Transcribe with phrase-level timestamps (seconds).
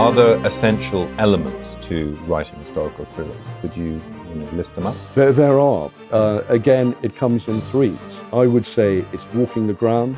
[0.00, 3.52] Are there essential elements to writing historical thrillers?
[3.60, 4.00] Could you,
[4.30, 4.96] you know, list them up?
[5.14, 5.90] There, there are.
[6.10, 8.22] Uh, again, it comes in threes.
[8.32, 10.16] I would say it's walking the ground,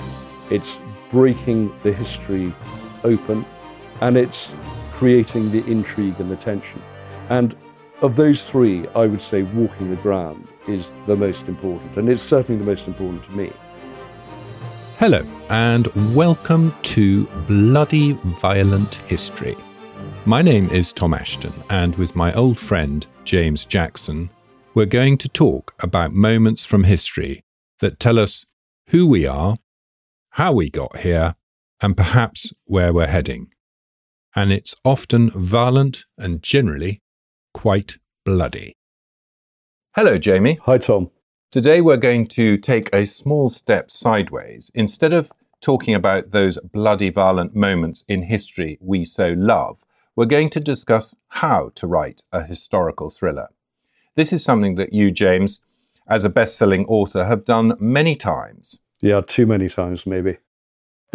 [0.52, 0.78] it's
[1.10, 2.54] breaking the history
[3.02, 3.44] open,
[4.00, 4.54] and it's
[4.92, 6.80] creating the intrigue and the tension.
[7.28, 7.56] And
[8.02, 12.22] of those three, I would say walking the ground is the most important, and it's
[12.22, 13.52] certainly the most important to me.
[14.98, 19.56] Hello, and welcome to Bloody Violent History.
[20.24, 24.30] My name is Tom Ashton, and with my old friend James Jackson,
[24.72, 27.42] we're going to talk about moments from history
[27.80, 28.46] that tell us
[28.90, 29.56] who we are,
[30.30, 31.34] how we got here,
[31.80, 33.48] and perhaps where we're heading.
[34.36, 37.02] And it's often violent and generally
[37.52, 38.76] quite bloody.
[39.96, 40.60] Hello, Jamie.
[40.66, 41.10] Hi, Tom.
[41.50, 44.70] Today we're going to take a small step sideways.
[44.72, 49.84] Instead of talking about those bloody violent moments in history we so love,
[50.14, 53.48] we're going to discuss how to write a historical thriller.
[54.14, 55.62] This is something that you, James,
[56.06, 58.82] as a best selling author, have done many times.
[59.00, 60.38] Yeah, too many times, maybe.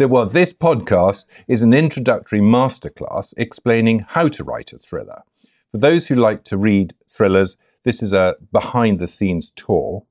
[0.00, 5.22] Well, this podcast is an introductory masterclass explaining how to write a thriller.
[5.70, 10.04] For those who like to read thrillers, this is a behind the scenes tour.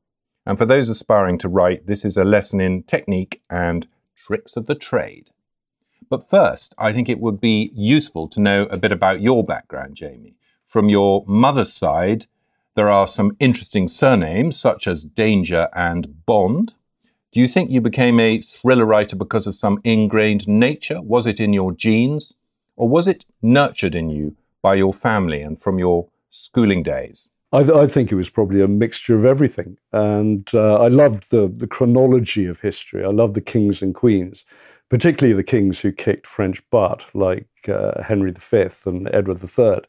[0.46, 4.66] And for those aspiring to write, this is a lesson in technique and tricks of
[4.66, 5.32] the trade.
[6.10, 9.96] But first, I think it would be useful to know a bit about your background,
[9.96, 10.36] Jamie.
[10.66, 12.26] From your mother's side,
[12.76, 16.76] there are some interesting surnames such as Danger and Bond.
[17.32, 21.02] Do you think you became a thriller writer because of some ingrained nature?
[21.02, 22.36] Was it in your genes?
[22.76, 27.32] Or was it nurtured in you by your family and from your schooling days?
[27.52, 29.78] I, th- I think it was probably a mixture of everything.
[29.92, 33.04] And uh, I loved the, the chronology of history.
[33.04, 34.46] I loved the kings and queens
[34.90, 39.82] particularly the kings who kicked French butt, like uh, Henry V and Edward III.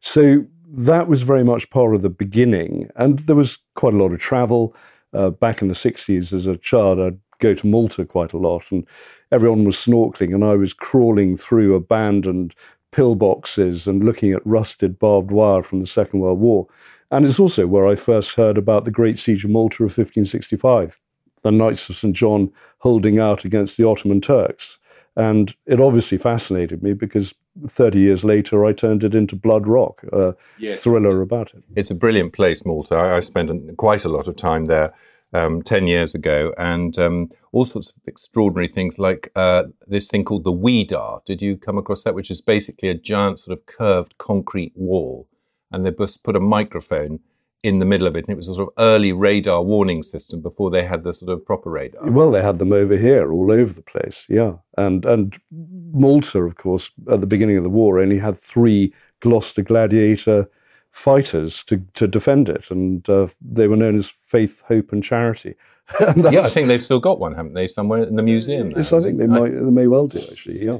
[0.00, 2.88] So that was very much part of the beginning.
[2.96, 4.74] And there was quite a lot of travel.
[5.12, 8.64] Uh, back in the 60s, as a child, I'd go to Malta quite a lot,
[8.70, 8.86] and
[9.30, 12.54] everyone was snorkeling, and I was crawling through abandoned
[12.90, 16.66] pillboxes and looking at rusted barbed wire from the Second World War.
[17.10, 21.00] And it's also where I first heard about the Great Siege of Malta of 1565
[21.44, 22.16] the Knights of St.
[22.16, 24.78] John holding out against the Ottoman Turks.
[25.16, 27.32] And it obviously fascinated me because
[27.68, 30.82] 30 years later, I turned it into Blood Rock, a yes.
[30.82, 31.62] thriller about it.
[31.76, 32.96] It's a brilliant place, Malta.
[32.96, 34.92] I, I spent quite a lot of time there
[35.32, 40.24] um, 10 years ago and um, all sorts of extraordinary things like uh, this thing
[40.24, 41.24] called the Ouidar.
[41.24, 42.14] Did you come across that?
[42.14, 45.28] Which is basically a giant sort of curved concrete wall.
[45.70, 47.20] And they just put a microphone
[47.64, 48.26] in the middle of it.
[48.26, 51.32] And it was a sort of early radar warning system before they had the sort
[51.32, 52.08] of proper radar.
[52.10, 54.52] Well, they had them over here, all over the place, yeah.
[54.76, 59.62] And and Malta, of course, at the beginning of the war, only had three Gloster
[59.62, 60.48] Gladiator
[60.92, 65.54] fighters to, to defend it, and uh, they were known as Faith, Hope, and Charity.
[66.00, 68.72] and yeah, I think they've still got one, haven't they, somewhere in the museum?
[68.76, 69.52] Yes, I think they might.
[69.52, 70.64] They may well do, actually.
[70.64, 70.78] Yeah.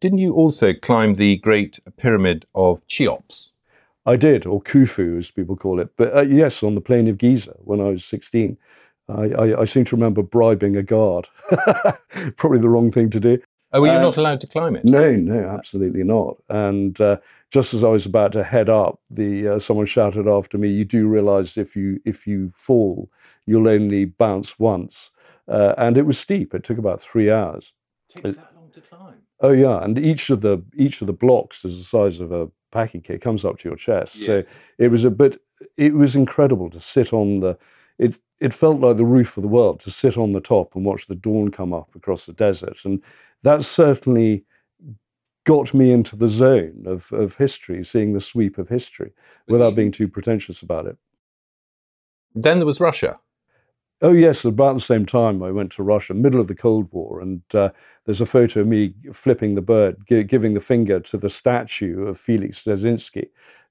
[0.00, 3.54] Didn't you also climb the Great Pyramid of Cheops?
[4.08, 5.90] I did, or Khufu as people call it.
[5.96, 8.56] But uh, yes, on the plain of Giza when I was 16.
[9.08, 11.28] I, I, I seem to remember bribing a guard.
[12.36, 13.38] Probably the wrong thing to do.
[13.72, 14.84] Oh, were you not allowed to climb it?
[14.84, 16.36] No, no, absolutely not.
[16.48, 17.18] And uh,
[17.50, 20.86] just as I was about to head up, the uh, someone shouted after me, "You
[20.86, 23.10] do realise if you if you fall,
[23.44, 25.10] you'll only bounce once."
[25.48, 26.54] Uh, and it was steep.
[26.54, 27.74] It took about three hours.
[28.08, 29.18] It takes that long to climb.
[29.40, 32.48] Oh yeah, and each of the each of the blocks is the size of a
[32.70, 34.16] packing kit comes up to your chest.
[34.16, 34.26] Yes.
[34.26, 34.42] So
[34.78, 35.40] it was a bit.
[35.76, 37.58] It was incredible to sit on the.
[37.98, 40.84] It it felt like the roof of the world to sit on the top and
[40.84, 43.02] watch the dawn come up across the desert, and
[43.42, 44.44] that certainly
[45.44, 49.12] got me into the zone of of history, seeing the sweep of history,
[49.48, 50.96] without being too pretentious about it.
[52.34, 53.18] Then there was Russia.
[54.00, 57.20] Oh yes, about the same time I went to Russia, middle of the Cold War,
[57.20, 57.70] and uh,
[58.04, 62.06] there's a photo of me flipping the bird, gi- giving the finger to the statue
[62.06, 63.28] of Felix Dzerzhinsky,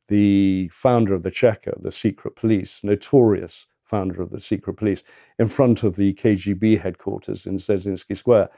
[0.09, 5.01] the founder of the Cheka, the secret police, notorious founder of the secret police,
[5.39, 8.50] in front of the KGB headquarters in Dzerzhinsky Square.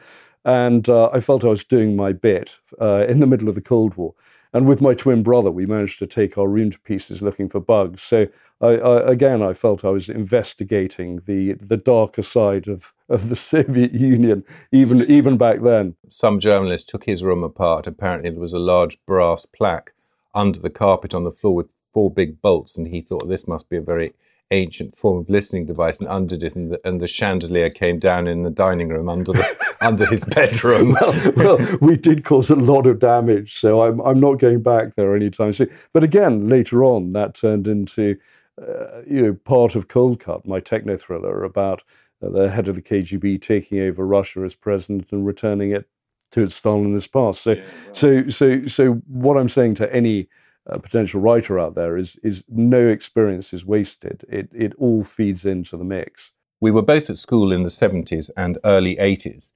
[0.45, 3.61] And uh, I felt I was doing my bit uh, in the middle of the
[3.61, 4.15] Cold War.
[4.53, 7.59] And with my twin brother, we managed to take our room to pieces looking for
[7.59, 8.01] bugs.
[8.01, 8.27] So
[8.61, 13.35] I, I, again, I felt I was investigating the the darker side of, of the
[13.51, 15.95] Soviet Union, even even back then.
[16.09, 17.87] Some journalist took his room apart.
[17.87, 19.93] Apparently, there was a large brass plaque
[20.33, 23.69] under the carpet on the floor with four big bolts, and he thought this must
[23.69, 24.13] be a very
[24.51, 28.27] ancient form of listening device, and undid it, and the, and the chandelier came down
[28.27, 30.97] in the dining room under the under his bedroom.
[31.01, 34.95] well, well, we did cause a lot of damage, so I'm I'm not going back
[34.95, 35.69] there anytime soon.
[35.93, 38.17] But again, later on, that turned into
[38.61, 41.83] uh, you know part of Cold Cut, my techno thriller about
[42.23, 45.87] uh, the head of the KGB taking over Russia as president and returning it
[46.31, 47.41] to its Stalinist past.
[47.41, 47.97] So, yeah, right.
[47.97, 50.27] so, so, so, what I'm saying to any
[50.69, 54.25] uh, potential writer out there is is no experience is wasted.
[54.29, 56.31] It it all feeds into the mix.
[56.61, 59.53] We were both at school in the 70s and early 80s,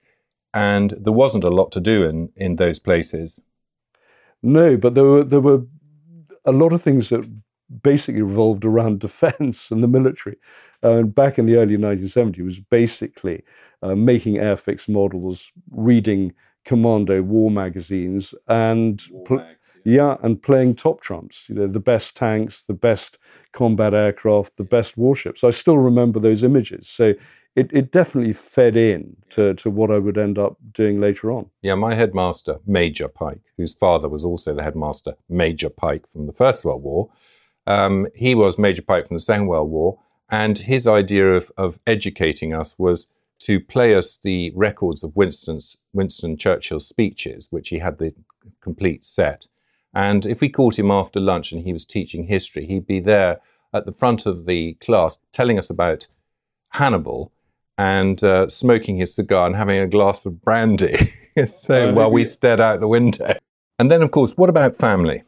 [0.53, 3.41] and there wasn't a lot to do in in those places.
[4.41, 5.63] No, but there were there were
[6.45, 7.25] a lot of things that
[7.81, 10.37] basically revolved around defense and the military.
[10.83, 13.41] Uh, and back in the early 1970s, was basically
[13.81, 16.33] uh, making airfix models, reading
[16.65, 19.95] commando war magazines, and war pl- mags, yeah.
[19.95, 21.49] yeah, and playing top trumps.
[21.49, 23.17] You know, the best tanks, the best
[23.51, 25.43] combat aircraft, the best warships.
[25.43, 26.89] I still remember those images.
[26.89, 27.13] So
[27.55, 31.49] it, it definitely fed in to, to what I would end up doing later on.
[31.61, 36.33] Yeah, my headmaster, Major Pike, whose father was also the headmaster, Major Pike from the
[36.33, 37.09] First World War,
[37.67, 39.99] um, he was Major Pike from the Second World War.
[40.29, 43.07] And his idea of, of educating us was
[43.39, 48.13] to play us the records of Winston's, Winston Churchill's speeches, which he had the
[48.61, 49.47] complete set.
[49.93, 53.39] And if we caught him after lunch and he was teaching history, he'd be there
[53.73, 56.07] at the front of the class telling us about
[56.71, 57.31] Hannibal
[57.77, 61.13] and uh, smoking his cigar and having a glass of brandy.
[61.47, 63.35] so uh, while we stared out the window.
[63.79, 65.23] And then, of course, what about family?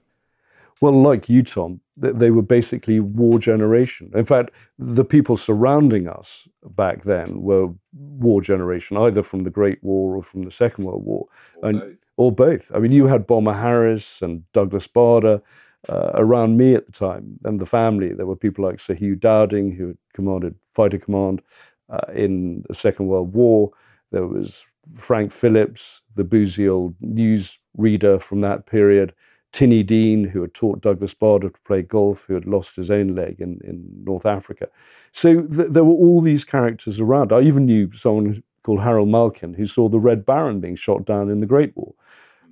[0.81, 4.11] Well, like you, Tom, they were basically war generation.
[4.13, 9.81] In fact, the people surrounding us back then were war generation, either from the Great
[9.83, 11.97] War or from the Second World War, or and both.
[12.17, 12.71] or both.
[12.75, 15.41] I mean, you had Bomber Harris and Douglas Bader
[15.87, 18.13] uh, around me at the time, and the family.
[18.13, 21.41] There were people like Sir Hugh Dowding, who had commanded Fighter Command
[21.89, 23.71] uh, in the Second World War.
[24.11, 29.13] There was Frank Phillips, the boozy old news reader from that period.
[29.55, 33.15] Tinny Dean, who had taught Douglas Bader to play golf, who had lost his own
[33.15, 34.67] leg in, in North Africa.
[35.13, 37.31] So th- there were all these characters around.
[37.31, 41.29] I even knew someone called Harold Malkin, who saw the Red Baron being shot down
[41.29, 41.93] in the Great War.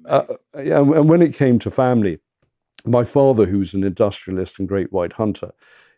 [0.05, 0.23] Uh,
[0.53, 2.19] and when it came to family,
[2.85, 5.51] my father, who was an industrialist and great white hunter,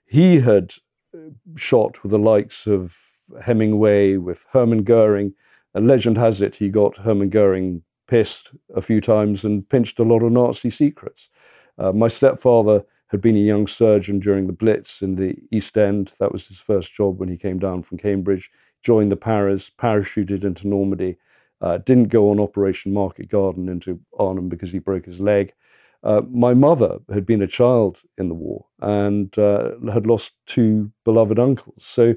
[0.08, 0.74] he had
[1.13, 1.19] uh,
[1.56, 2.98] shot with the likes of
[3.44, 5.36] Hemingway, with Hermann Goering.
[5.75, 10.04] And legend has it he got Hermann Goering pissed a few times and pinched a
[10.04, 11.30] lot of Nazi secrets.
[11.78, 16.13] Uh, my stepfather had been a young surgeon during the Blitz in the East End.
[16.19, 18.52] That was his first job when he came down from Cambridge.
[18.84, 21.18] Joined the Paras, parachuted into Normandy.
[21.62, 25.54] Uh, didn't go on Operation Market Garden into Arnhem because he broke his leg.
[26.04, 30.92] Uh, my mother had been a child in the war and uh, had lost two
[31.04, 31.84] beloved uncles.
[31.84, 32.13] So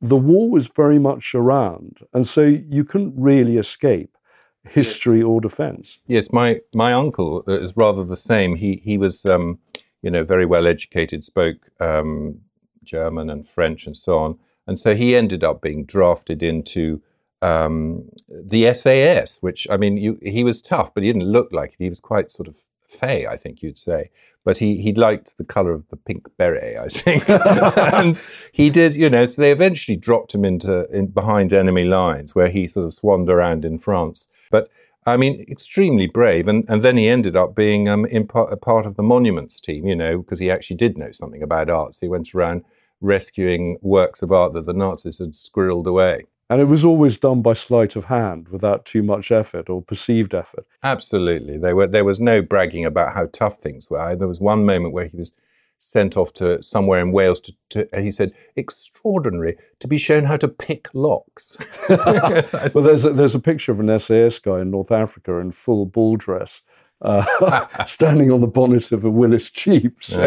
[0.00, 1.98] the war was very much around.
[2.12, 4.16] And so you couldn't really escape
[4.64, 5.26] history yes.
[5.26, 5.98] or defense.
[6.06, 8.56] Yes, my my uncle is rather the same.
[8.56, 9.58] He he was um,
[10.02, 12.40] you know very well educated, spoke um,
[12.84, 17.02] German and French and so on, and so he ended up being drafted into
[17.40, 19.38] um, the SAS.
[19.40, 21.76] Which I mean, you, he was tough, but he didn't look like it.
[21.78, 22.56] He was quite sort of
[22.88, 24.10] fey, I think you'd say.
[24.44, 27.28] But he he liked the colour of the pink beret, I think,
[27.94, 28.20] and
[28.52, 28.96] he did.
[28.96, 32.86] You know, so they eventually dropped him into in, behind enemy lines, where he sort
[32.86, 34.68] of swanned around in France but
[35.04, 36.46] I mean, extremely brave.
[36.46, 39.60] And, and then he ended up being um, in part, a part of the monuments
[39.60, 41.96] team, you know, because he actually did know something about art.
[41.96, 42.64] So he went around
[43.00, 46.26] rescuing works of art that the Nazis had squirreled away.
[46.48, 50.34] And it was always done by sleight of hand without too much effort or perceived
[50.34, 50.66] effort.
[50.82, 51.56] Absolutely.
[51.58, 54.14] There, were, there was no bragging about how tough things were.
[54.14, 55.34] There was one moment where he was
[55.82, 60.36] sent off to somewhere in Wales to, to he said, extraordinary to be shown how
[60.36, 61.58] to pick locks.
[61.88, 65.86] well, there's a, there's a picture of an SAS guy in North Africa in full
[65.86, 66.62] ball dress.
[67.00, 70.04] Uh, standing on the bonnet of a Willys Jeep.
[70.04, 70.22] So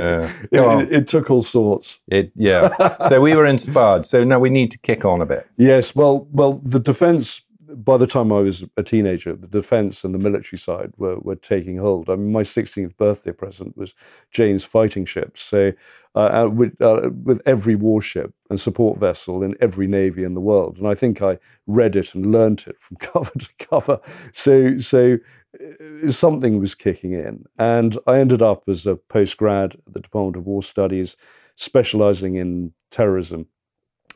[0.52, 0.80] yeah.
[0.82, 2.02] it, it, it, took all sorts.
[2.10, 2.98] It, yeah.
[3.08, 4.06] so we were inspired.
[4.06, 5.48] So now we need to kick on a bit.
[5.56, 5.96] Yes.
[5.96, 7.44] Well, well, the defence
[7.84, 11.36] by the time I was a teenager, the defence and the military side were, were
[11.36, 12.10] taking hold.
[12.10, 13.94] I mean, my 16th birthday present was
[14.32, 15.42] Jane's fighting ships.
[15.42, 15.74] So,
[16.16, 20.40] uh, uh, with, uh, with, every warship and support vessel in every navy in the
[20.40, 24.00] world, and I think I read it and learnt it from cover to cover.
[24.34, 25.18] So, so
[25.60, 30.38] uh, something was kicking in, and I ended up as a postgrad at the Department
[30.38, 31.18] of War Studies,
[31.58, 33.48] specialising in terrorism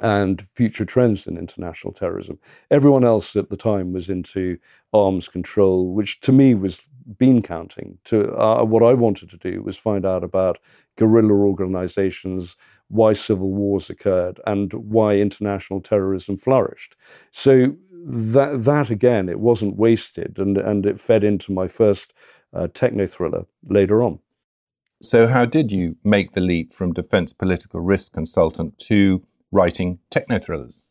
[0.02, 2.40] and future trends in international terrorism.
[2.72, 4.58] Everyone else at the time was into
[4.94, 6.82] arms control, which to me was
[7.18, 7.98] bean counting.
[8.06, 10.60] To uh, what I wanted to do was find out about
[10.98, 12.56] guerrilla organizations,
[12.88, 16.96] why civil wars occurred, and why international terrorism flourished.
[17.32, 17.76] So
[18.06, 22.14] that that again, it wasn't wasted, and and it fed into my first
[22.54, 24.20] uh, techno thriller later on.
[25.02, 30.40] So, how did you make the leap from defense political risk consultant to writing techno
[30.40, 30.86] thrillers?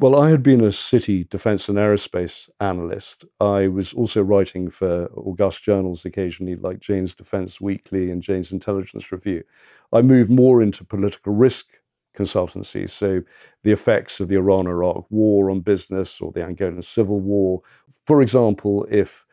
[0.00, 3.24] Well, I had been a city defense and aerospace analyst.
[3.40, 9.12] I was also writing for august journals occasionally, like Jane's Defense Weekly and Jane's Intelligence
[9.12, 9.44] Review.
[9.92, 11.68] I moved more into political risk
[12.16, 13.22] consultancy, so
[13.62, 17.62] the effects of the Iran Iraq war on business or the Angolan civil war.
[18.04, 19.24] For example, if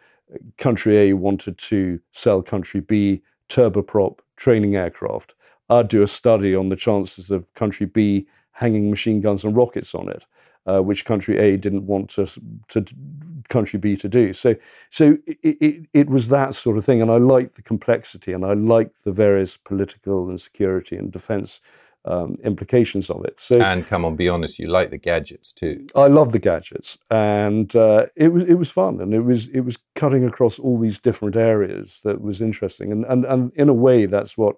[0.60, 5.34] country A wanted to sell country B turboprop training aircraft,
[5.70, 9.96] I'd do a study on the chances of country B hanging machine guns and rockets
[9.96, 10.26] on it
[10.66, 12.28] uh, which country A didn't want to,
[12.70, 12.86] to
[13.50, 14.34] country B to do.
[14.34, 14.56] So,
[14.90, 18.46] so it, it, it, was that sort of thing, and I liked the complexity, and
[18.46, 21.62] I liked the various political and security and defence
[22.06, 23.40] um, implications of it.
[23.40, 25.88] So, and come on, be honest, you like the gadgets too.
[25.96, 29.62] I love the gadgets, and uh, it was it was fun, and it was it
[29.62, 33.74] was cutting across all these different areas that was interesting, and and and in a
[33.74, 34.58] way, that's what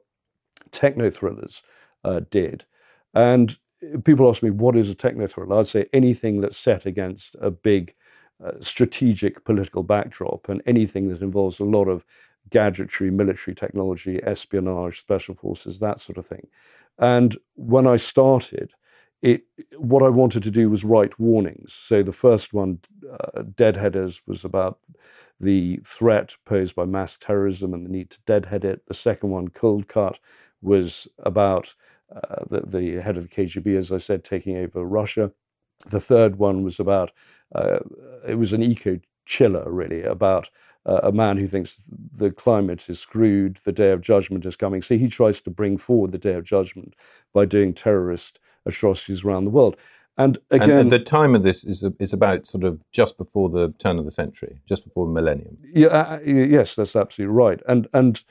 [0.71, 1.63] techno thrillers
[2.03, 2.65] uh, did.
[3.13, 3.57] And
[4.03, 5.59] people ask me, what is a techno thriller?
[5.59, 7.93] I'd say anything that's set against a big
[8.43, 12.05] uh, strategic political backdrop and anything that involves a lot of
[12.49, 16.47] gadgetry, military technology, espionage, special forces, that sort of thing.
[16.97, 18.73] And when I started,
[19.21, 19.43] it,
[19.77, 21.73] what I wanted to do was write warnings.
[21.73, 24.79] So the first one, uh, Deadheaders, was about
[25.39, 28.85] the threat posed by mass terrorism and the need to deadhead it.
[28.87, 30.19] The second one, Cold Cut,
[30.61, 31.73] was about
[32.15, 35.31] uh, the, the, head of the KGB, as I said, taking over Russia.
[35.87, 37.11] The third one was about,
[37.55, 37.79] uh,
[38.27, 40.49] it was an eco chiller, really, about
[40.85, 41.81] uh, a man who thinks
[42.15, 44.81] the climate is screwed, the day of judgment is coming.
[44.81, 46.95] So he tries to bring forward the day of judgment
[47.33, 49.77] by doing terrorist atrocities around the world.
[50.15, 53.73] And again, and the time of this is is about sort of just before the
[53.79, 55.57] turn of the century, just before the millennium.
[55.63, 57.59] Yeah, uh, yes, that's absolutely right.
[57.67, 58.23] And and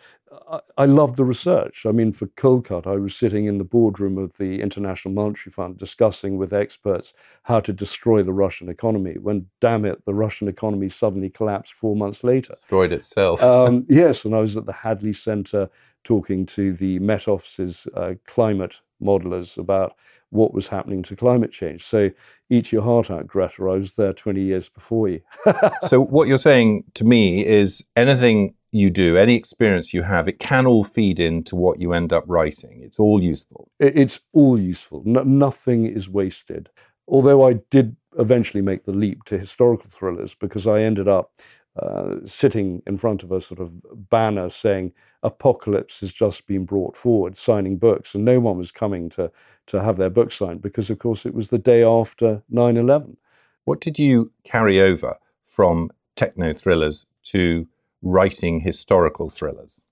[0.76, 1.86] I love the research.
[1.86, 5.78] I mean, for Cold I was sitting in the boardroom of the International Monetary Fund
[5.78, 9.16] discussing with experts how to destroy the Russian economy.
[9.18, 12.54] When, damn it, the Russian economy suddenly collapsed four months later.
[12.54, 13.42] Destroyed itself.
[13.42, 15.70] um, yes, and I was at the Hadley Centre
[16.04, 19.96] talking to the Met Office's uh, climate modelers about
[20.30, 21.84] what was happening to climate change.
[21.84, 22.10] So
[22.50, 23.62] eat your heart out, Greta.
[23.62, 25.20] I was there 20 years before you.
[25.82, 30.38] so what you're saying to me is anything you do, any experience you have, it
[30.38, 32.80] can all feed into what you end up writing.
[32.82, 33.70] It's all useful.
[33.78, 35.02] It's all useful.
[35.04, 36.70] No, nothing is wasted.
[37.06, 41.32] Although I did eventually make the leap to historical thrillers because I ended up
[41.80, 43.70] uh, sitting in front of a sort of
[44.10, 49.08] banner saying apocalypse has just been brought forward, signing books, and no one was coming
[49.10, 49.30] to
[49.64, 53.16] to have their book signed because, of course, it was the day after 9/11.
[53.64, 57.68] What did you carry over from techno thrillers to
[58.02, 59.82] writing historical thrillers?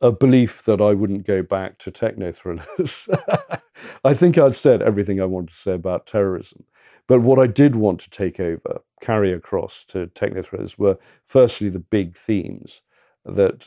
[0.00, 3.08] A belief that I wouldn't go back to techno thrillers.
[4.04, 6.64] I think I'd said everything I wanted to say about terrorism.
[7.08, 11.68] But what I did want to take over, carry across to techno thrillers, were firstly
[11.68, 12.82] the big themes.
[13.24, 13.66] That,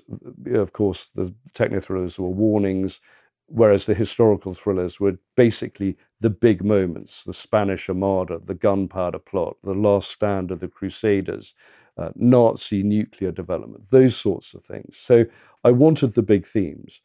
[0.53, 3.01] of course, the techno thrillers were warnings,
[3.47, 9.57] whereas the historical thrillers were basically the big moments the Spanish Armada, the gunpowder plot,
[9.63, 11.55] the last stand of the Crusaders,
[11.99, 14.97] uh, Nazi nuclear development, those sorts of things.
[14.97, 15.25] So
[15.63, 17.01] I wanted the big themes.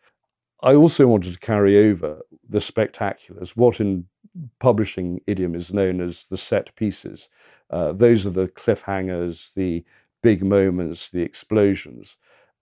[0.63, 4.07] I also wanted to carry over the spectaculars, what in
[4.61, 7.29] publishing idiom is known as the set pieces.
[7.71, 9.85] Uh, those are the cliffhangers, the
[10.23, 12.17] big moments, the explosions.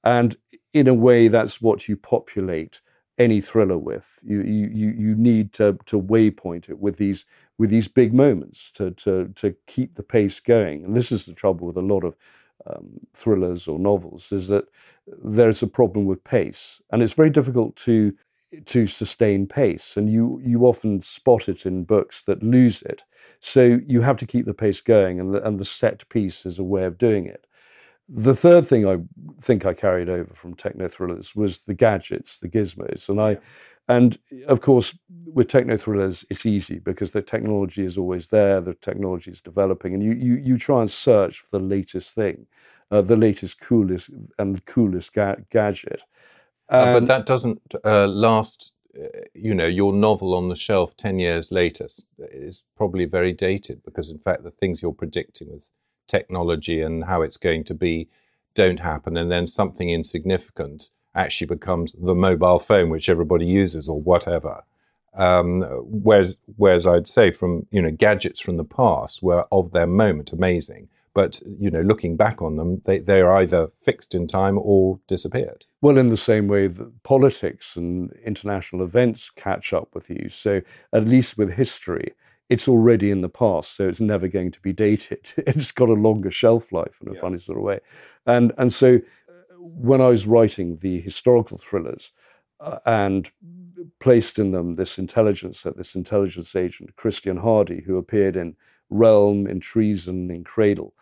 [0.04, 0.36] And
[0.72, 2.80] in a way, that's what you populate
[3.18, 4.18] any thriller with.
[4.22, 7.24] You, you, you need to, to waypoint it with these
[7.62, 10.84] with these big moments to, to, to keep the pace going.
[10.84, 12.16] And this is the trouble with a lot of
[12.66, 14.64] um, thrillers or novels is that
[15.22, 18.12] there's a problem with pace, and it's very difficult to
[18.66, 19.96] to sustain pace.
[19.96, 23.04] And you you often spot it in books that lose it.
[23.38, 26.58] So you have to keep the pace going, and the, and the set piece is
[26.58, 27.46] a way of doing it.
[28.08, 28.96] The third thing I
[29.40, 33.38] think I carried over from techno thrillers was the gadgets, the gizmos, and I
[33.88, 34.96] and of course,
[35.26, 39.94] with techno thrillers, it's easy because the technology is always there, the technology is developing,
[39.94, 42.46] and you, you, you try and search for the latest thing,
[42.90, 46.02] uh, the latest, coolest, and the coolest ga- gadget.
[46.68, 48.72] Uh, but that doesn't uh, last.
[48.94, 51.86] Uh, you know, your novel on the shelf 10 years later
[52.30, 55.70] is probably very dated because, in fact, the things you're predicting with
[56.06, 58.06] technology and how it's going to be
[58.54, 59.16] don't happen.
[59.16, 64.64] And then something insignificant actually becomes the mobile phone which everybody uses or whatever.
[65.14, 69.86] Um, whereas, whereas I'd say from you know gadgets from the past were of their
[69.86, 74.26] moment amazing, but you know looking back on them, they they are either fixed in
[74.26, 75.66] time or disappeared.
[75.82, 80.62] Well, in the same way that politics and international events catch up with you, so
[80.94, 82.14] at least with history,
[82.48, 85.30] it's already in the past, so it's never going to be dated.
[85.46, 87.20] It's got a longer shelf life in a yeah.
[87.20, 87.80] funny sort of way,
[88.24, 88.98] and and so
[89.62, 92.12] when I was writing the historical thrillers
[92.60, 93.30] uh, and
[94.00, 98.56] placed in them this intelligence, uh, this intelligence agent, Christian Hardy, who appeared in
[98.90, 100.94] Realm, in Treason, in Cradle.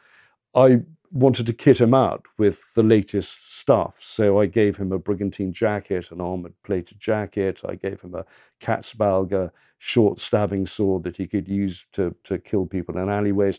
[0.55, 3.99] I wanted to kit him out with the latest stuff.
[4.01, 7.61] So I gave him a brigantine jacket, an armored plated jacket.
[7.69, 8.25] I gave him a
[8.61, 13.59] Katzbalger short stabbing sword that he could use to, to kill people in alleyways.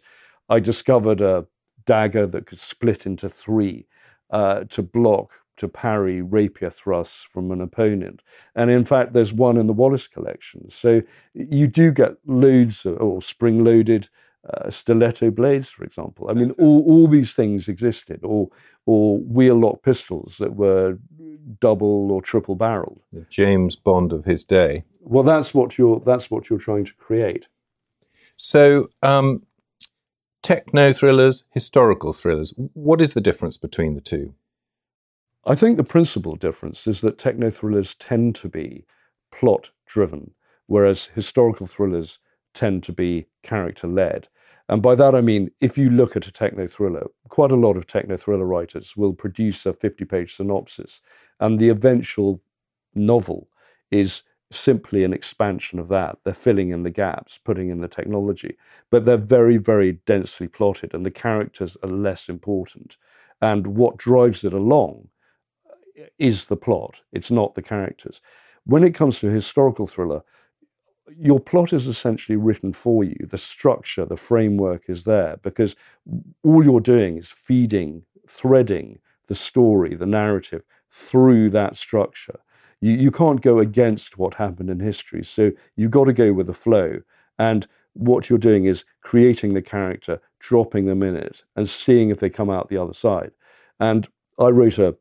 [0.49, 1.45] I discovered a
[1.85, 3.87] dagger that could split into three
[4.31, 8.23] uh, to block to parry rapier thrusts from an opponent.
[8.55, 10.69] And in fact, there's one in the Wallace collection.
[10.69, 11.01] So
[11.33, 14.09] you do get loads of, or spring loaded
[14.51, 16.29] uh, stiletto blades, for example.
[16.29, 18.49] I mean, all, all these things existed, or,
[18.87, 20.97] or wheel lock pistols that were
[21.59, 23.01] double or triple barreled.
[23.13, 24.83] The James Bond of his day.
[25.01, 27.47] Well, that's what you're, that's what you're trying to create.
[28.35, 29.43] So, um,
[30.41, 34.33] techno thrillers, historical thrillers, what is the difference between the two?
[35.45, 38.85] I think the principal difference is that techno thrillers tend to be
[39.31, 40.31] plot driven,
[40.67, 42.19] whereas historical thrillers
[42.53, 44.27] tend to be character led.
[44.69, 47.75] And by that I mean, if you look at a techno thriller, quite a lot
[47.75, 51.01] of techno thriller writers will produce a 50 page synopsis,
[51.39, 52.41] and the eventual
[52.93, 53.49] novel
[53.89, 56.17] is simply an expansion of that.
[56.23, 58.57] They're filling in the gaps, putting in the technology,
[58.89, 62.97] but they're very, very densely plotted, and the characters are less important.
[63.41, 65.07] And what drives it along
[65.69, 68.21] uh, is the plot, it's not the characters.
[68.65, 70.21] When it comes to a historical thriller,
[71.17, 73.15] your plot is essentially written for you.
[73.29, 75.75] The structure, the framework is there because
[76.43, 82.39] all you're doing is feeding, threading the story, the narrative through that structure.
[82.81, 85.23] You, you can't go against what happened in history.
[85.23, 87.01] So you've got to go with the flow.
[87.39, 92.19] And what you're doing is creating the character, dropping them in it, and seeing if
[92.19, 93.31] they come out the other side.
[93.79, 94.07] And
[94.39, 94.95] I wrote a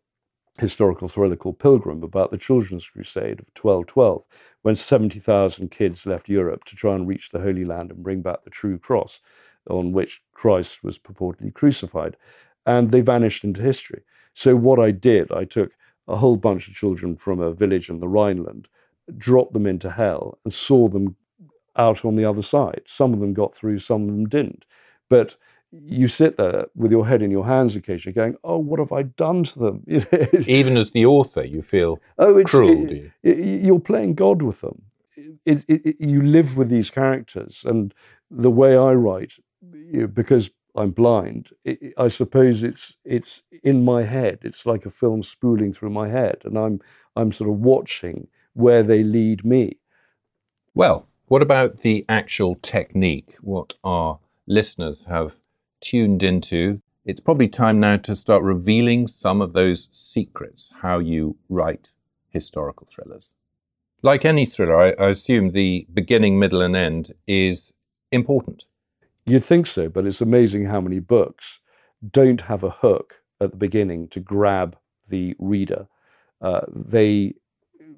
[0.59, 4.23] historical thriller called Pilgrim about the Children's Crusade of 1212,
[4.63, 8.45] when 70,000 kids left Europe to try and reach the Holy Land and bring back
[8.45, 9.21] the true cross
[9.69, 12.17] on which Christ was purportedly crucified.
[12.67, 14.03] And they vanished into history.
[14.35, 15.73] So, what I did, I took
[16.11, 18.69] a whole bunch of children from a village in the Rhineland,
[19.17, 21.17] dropped them into hell, and saw them
[21.77, 22.83] out on the other side.
[22.87, 24.65] Some of them got through, some of them didn't.
[25.09, 25.37] But
[25.73, 29.03] you sit there with your head in your hands occasionally going, Oh, what have I
[29.03, 29.85] done to them?
[30.47, 33.77] Even as the author, you feel oh, cruel, it, you?
[33.77, 34.83] are playing God with them.
[35.45, 37.63] It, it, you live with these characters.
[37.65, 37.95] And
[38.31, 39.35] the way I write,
[39.73, 41.51] you know, because I'm blind,
[41.99, 44.39] I suppose it's, it's in my head.
[44.43, 46.39] It's like a film spooling through my head.
[46.45, 46.81] And I'm,
[47.17, 49.79] I'm sort of watching where they lead me.
[50.75, 53.35] Well, what about the actual technique?
[53.41, 55.37] What our listeners have
[55.81, 61.37] tuned into, it's probably time now to start revealing some of those secrets, how you
[61.49, 61.91] write
[62.29, 63.37] historical thrillers.
[64.03, 67.73] Like any thriller, I, I assume the beginning, middle, and end is
[68.11, 68.65] important.
[69.31, 71.61] You'd think so, but it's amazing how many books
[72.11, 74.77] don't have a hook at the beginning to grab
[75.09, 75.87] the reader.
[76.41, 77.35] Uh, they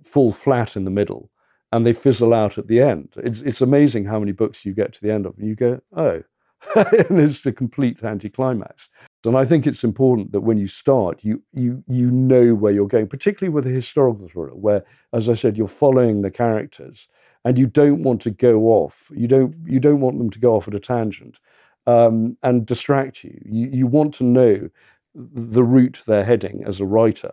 [0.04, 1.30] fall flat in the middle
[1.72, 3.14] and they fizzle out at the end.
[3.16, 5.80] It's, it's amazing how many books you get to the end of and you go,
[5.96, 6.22] oh,
[6.74, 8.90] and it's a complete anticlimax.
[9.24, 12.88] And I think it's important that when you start, you you you know where you're
[12.88, 17.08] going, particularly with a historical thriller, where, as I said, you're following the characters,
[17.44, 19.10] and you don't want to go off.
[19.14, 21.38] You don't you don't want them to go off at a tangent
[21.86, 23.40] um, and distract you.
[23.44, 24.68] You you want to know
[25.14, 27.32] the route they're heading as a writer,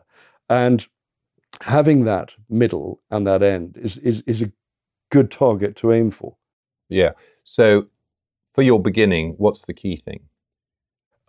[0.49, 0.85] and
[1.61, 4.51] having that middle and that end is is is a
[5.11, 6.35] good target to aim for.
[6.89, 7.11] Yeah.
[7.43, 7.87] So
[8.53, 10.21] for your beginning, what's the key thing?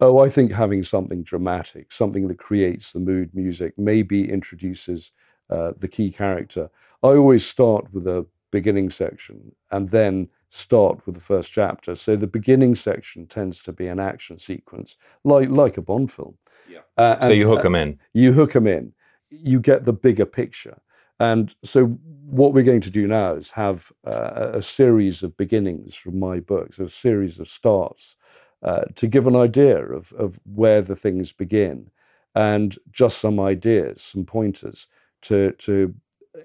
[0.00, 5.12] Oh, I think having something dramatic, something that creates the mood music, maybe introduces
[5.50, 6.70] uh, the key character.
[7.02, 11.94] I always start with a beginning section and then start with the first chapter.
[11.94, 16.36] So the beginning section tends to be an action sequence, like like a Bond film.
[16.68, 16.80] Yeah.
[16.96, 17.98] Uh, so you hook uh, them in.
[18.12, 18.92] You hook them in.
[19.30, 20.80] You get the bigger picture.
[21.20, 21.86] And so,
[22.24, 26.40] what we're going to do now is have uh, a series of beginnings from my
[26.40, 28.16] books, a series of starts
[28.62, 31.90] uh, to give an idea of, of where the things begin
[32.34, 34.86] and just some ideas, some pointers
[35.22, 35.94] to, to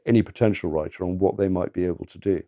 [0.06, 2.44] any potential writer on what they might be able to do.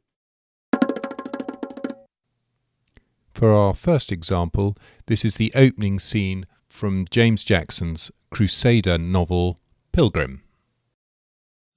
[3.31, 9.59] For our first example, this is the opening scene from James Jackson's Crusader novel
[9.91, 10.43] Pilgrim.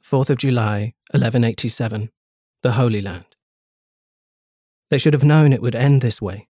[0.02, 2.10] 4th of July, 1187,
[2.62, 3.36] the Holy Land.
[4.90, 6.48] They should have known it would end this way.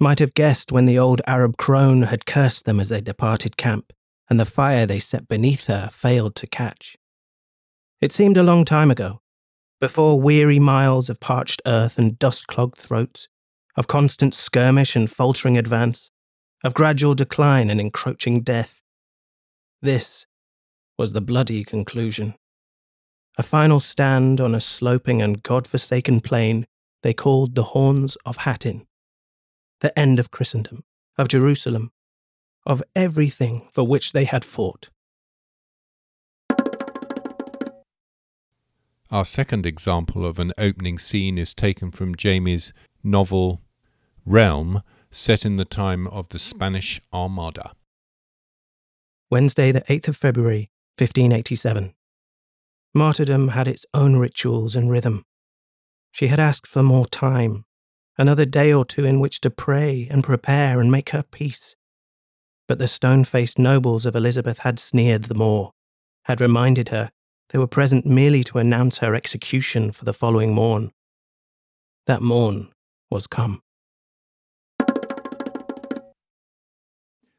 [0.00, 3.92] Might have guessed when the old Arab crone had cursed them as they departed camp,
[4.28, 6.97] and the fire they set beneath her failed to catch.
[8.00, 9.20] It seemed a long time ago,
[9.80, 13.28] before weary miles of parched earth and dust clogged throats,
[13.76, 16.10] of constant skirmish and faltering advance,
[16.62, 18.82] of gradual decline and encroaching death.
[19.82, 20.26] This
[20.96, 22.34] was the bloody conclusion.
[23.36, 26.66] A final stand on a sloping and god-forsaken plain
[27.02, 28.86] they called the Horns of Hattin.
[29.80, 30.84] The end of Christendom,
[31.16, 31.90] of Jerusalem,
[32.64, 34.90] of everything for which they had fought.
[39.10, 43.62] Our second example of an opening scene is taken from Jamie's novel
[44.26, 47.72] realm set in the time of the Spanish Armada.
[49.30, 51.94] Wednesday, the 8th of February, 1587.
[52.94, 55.24] Martyrdom had its own rituals and rhythm.
[56.12, 57.64] She had asked for more time,
[58.18, 61.76] another day or two in which to pray and prepare and make her peace.
[62.66, 65.72] But the stone faced nobles of Elizabeth had sneered the more,
[66.24, 67.10] had reminded her
[67.50, 70.92] they were present merely to announce her execution for the following morn.
[72.06, 72.70] That morn
[73.10, 73.62] was come.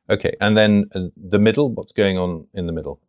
[0.09, 2.99] Okay, and then uh, the middle, what's going on in the middle?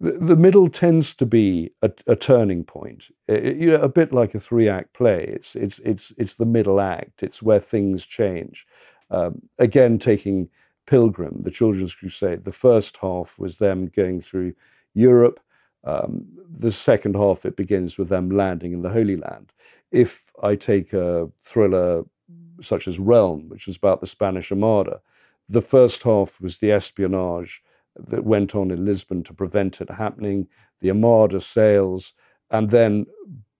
[0.00, 4.12] The, the middle tends to be a, a turning point, it, you know, a bit
[4.12, 5.24] like a three-act play.
[5.24, 7.22] It's it's it's it's the middle act.
[7.22, 8.66] It's where things change.
[9.10, 10.48] Um, again, taking
[10.86, 14.54] Pilgrim, the Children's Crusade, the first half was them going through
[14.94, 15.40] Europe.
[15.84, 16.26] Um,
[16.58, 19.52] the second half, it begins with them landing in the Holy Land.
[19.90, 22.04] If I take a thriller
[22.62, 25.00] such as Realm, which is about the Spanish Armada,
[25.48, 27.62] the first half was the espionage
[27.96, 30.48] that went on in Lisbon to prevent it happening,
[30.80, 32.14] the Armada sails,
[32.50, 33.06] and then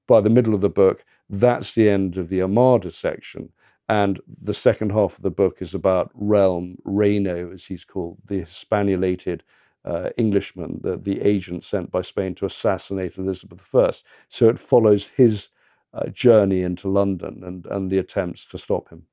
[0.06, 3.50] by the middle of the book, that's the end of the Armada section.
[3.88, 8.40] And the second half of the book is about Realm, Reno, as he's called, the
[8.40, 9.42] Hispanulated
[9.84, 13.90] uh, Englishman, the, the agent sent by Spain to assassinate Elizabeth I.
[14.28, 15.48] So it follows his
[15.92, 19.04] uh, journey into London and, and the attempts to stop him.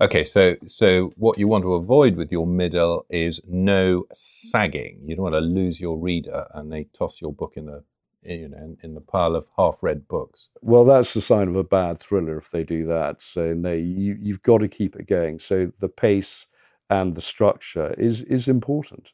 [0.00, 5.00] Okay, so so what you want to avoid with your middle is no sagging.
[5.04, 7.82] You don't want to lose your reader and they toss your book in the
[8.22, 10.50] you know in, the pile of half-read books.
[10.62, 13.20] Well, that's the sign of a bad thriller if they do that.
[13.20, 15.40] So no, you you've got to keep it going.
[15.40, 16.46] So the pace
[16.90, 19.10] and the structure is is important.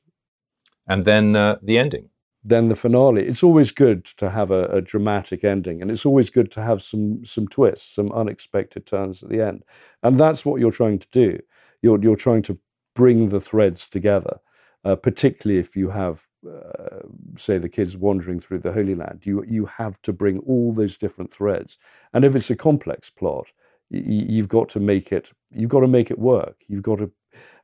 [0.86, 2.10] And then uh, the ending
[2.44, 3.22] then the finale.
[3.26, 6.82] It's always good to have a, a, dramatic ending, and it's always good to have
[6.82, 9.64] some some twists, some unexpected turns at the end,
[10.02, 11.40] and that's what you're trying to do.
[11.80, 12.58] You're you're trying to
[12.94, 14.38] bring the threads together,
[14.84, 17.00] uh, particularly if you have, uh,
[17.36, 19.20] say, the kids wandering through the Holy Land.
[19.24, 21.78] You you have to bring all those different threads,
[22.12, 23.46] and if it's a complex plot,
[23.88, 25.30] you've got to make it.
[25.50, 26.56] You've got to make it work.
[26.68, 27.10] You've got to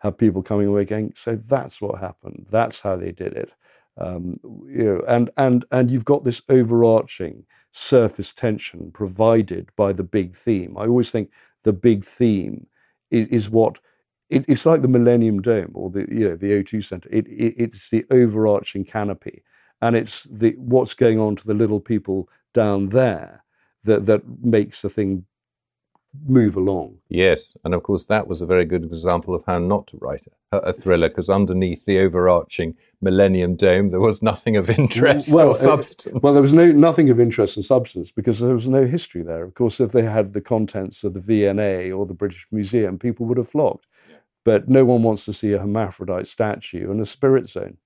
[0.01, 2.47] have people coming away going, so that's what happened.
[2.51, 3.53] That's how they did it
[4.01, 10.03] um, you know, and and and you've got this overarching surface tension provided by the
[10.03, 10.77] big theme.
[10.77, 11.31] I always think
[11.65, 12.67] the big theme
[13.11, 13.79] is, is what
[14.31, 17.09] it, it's like the Millennium Dome or the you know the O2 Center.
[17.13, 19.45] It, it, it's the overarching canopy,
[19.83, 23.45] and it's the what's going on to the little people down there
[23.85, 25.27] that that makes the thing
[26.27, 26.99] move along.
[27.09, 30.27] Yes, and of course that was a very good example of how not to write
[30.53, 35.49] a, a thriller because underneath the overarching Millennium Dome there was nothing of interest well,
[35.49, 36.21] or uh, substance.
[36.23, 39.45] well, there was no nothing of interest and substance because there was no history there.
[39.45, 43.27] Of course, if they had the contents of the V&A or the British Museum, people
[43.27, 43.87] would have flocked.
[44.45, 47.77] But no one wants to see a hermaphrodite statue and a spirit zone.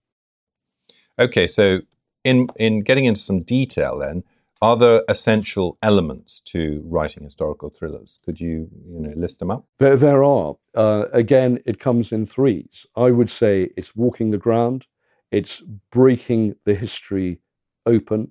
[1.18, 1.80] Okay, so
[2.24, 4.24] in in getting into some detail then
[4.62, 8.18] are there essential elements to writing historical thrillers?
[8.24, 9.66] Could you, you know, list them up?
[9.78, 10.56] There, there are.
[10.74, 12.86] Uh, again, it comes in threes.
[12.96, 14.86] I would say it's walking the ground,
[15.30, 17.40] it's breaking the history
[17.86, 18.30] open,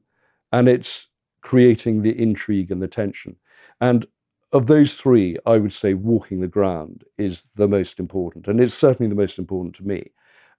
[0.51, 1.07] and it's
[1.41, 3.35] creating the intrigue and the tension.
[3.81, 4.05] And
[4.53, 8.73] of those three, I would say walking the ground is the most important, and it's
[8.73, 10.11] certainly the most important to me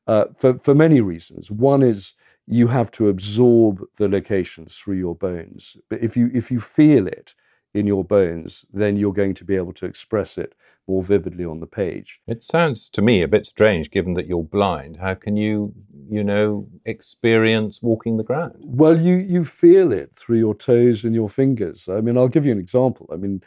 [0.06, 1.50] uh, for for many reasons.
[1.50, 2.14] One is
[2.46, 5.76] you have to absorb the locations through your bones.
[5.88, 7.34] But if you if you feel it
[7.72, 10.54] in your bones, then you're going to be able to express it
[10.86, 12.20] more vividly on the page.
[12.26, 14.98] It sounds to me a bit strange, given that you're blind.
[14.98, 15.74] How can you
[16.08, 18.56] you know, experience walking the ground?
[18.60, 21.88] Well, you you feel it through your toes and your fingers.
[21.88, 23.08] I mean, I'll give you an example.
[23.12, 23.42] I mean,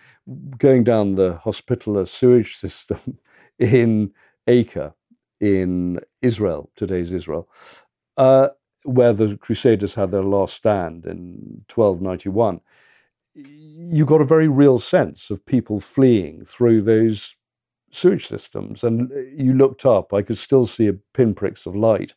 [0.58, 3.20] going down the hospitaller sewage system
[3.60, 4.12] in
[4.48, 4.94] Acre
[5.40, 7.48] in Israel, today's Israel,
[8.18, 8.50] uh,
[8.88, 12.62] where the Crusaders had their last stand in 1291,
[13.36, 17.36] you got a very real sense of people fleeing through those
[17.92, 18.84] sewage systems.
[18.84, 22.16] And you looked up, I could still see pinpricks of light.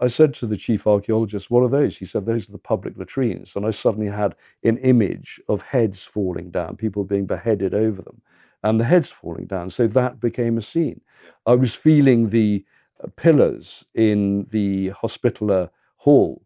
[0.00, 1.96] I said to the chief archaeologist, What are those?
[1.96, 3.56] He said, Those are the public latrines.
[3.56, 8.20] And I suddenly had an image of heads falling down, people being beheaded over them,
[8.62, 9.70] and the heads falling down.
[9.70, 11.00] So that became a scene.
[11.46, 12.64] I was feeling the
[13.02, 15.70] uh, pillars in the hospitaller
[16.06, 16.42] hall,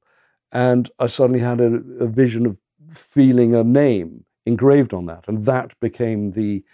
[0.50, 1.72] and I suddenly had a,
[2.06, 2.58] a vision of
[2.92, 5.28] feeling a name engraved on that.
[5.28, 6.64] And that became the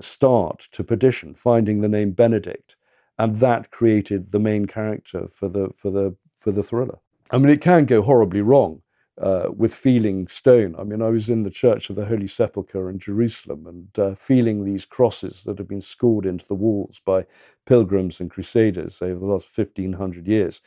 [0.00, 2.76] start to perdition, finding the name Benedict,
[3.18, 6.98] and that created the main character for the for the for the thriller.
[7.32, 8.82] I mean, it can go horribly wrong
[9.20, 10.74] uh, with feeling stone.
[10.78, 14.14] I mean, I was in the Church of the Holy Sepulchre in Jerusalem and uh,
[14.14, 17.26] feeling these crosses that have been scored into the walls by
[17.64, 20.62] pilgrims and crusaders over the last fifteen hundred years.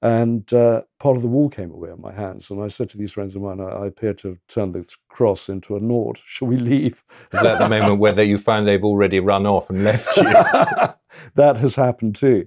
[0.00, 2.50] And uh, part of the wall came away on my hands.
[2.50, 4.88] And I said to these friends of mine, I, I appear to have turned the
[5.08, 6.20] cross into a naught.
[6.26, 7.04] Shall we leave?
[7.32, 10.22] Is that the moment where you find they've already run off and left you?
[11.34, 12.46] that has happened too.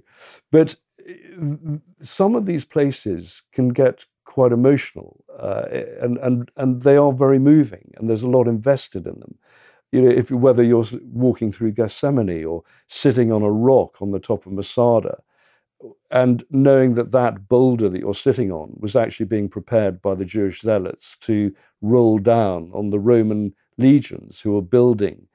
[0.50, 5.64] But uh, some of these places can get quite emotional, uh,
[6.00, 9.36] and, and, and they are very moving, and there's a lot invested in them.
[9.90, 14.18] You know, if whether you're walking through Gethsemane or sitting on a rock on the
[14.18, 15.18] top of Masada,
[16.10, 20.24] and knowing that that boulder that you're sitting on was actually being prepared by the
[20.24, 25.26] Jewish zealots to roll down on the Roman legions who were building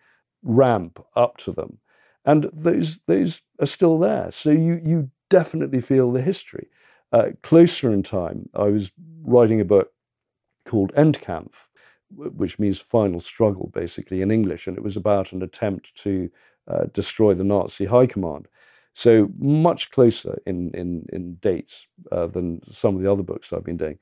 [0.43, 1.79] ramp up to them.
[2.25, 4.31] And those, those are still there.
[4.31, 6.67] So you, you definitely feel the history.
[7.11, 8.91] Uh, closer in time, I was
[9.23, 9.91] writing a book
[10.65, 11.53] called Endkampf,
[12.09, 14.67] which means final struggle, basically, in English.
[14.67, 16.29] And it was about an attempt to
[16.67, 18.47] uh, destroy the Nazi high command.
[18.97, 23.63] So much closer in in in dates uh, than some of the other books I've
[23.63, 23.99] been doing.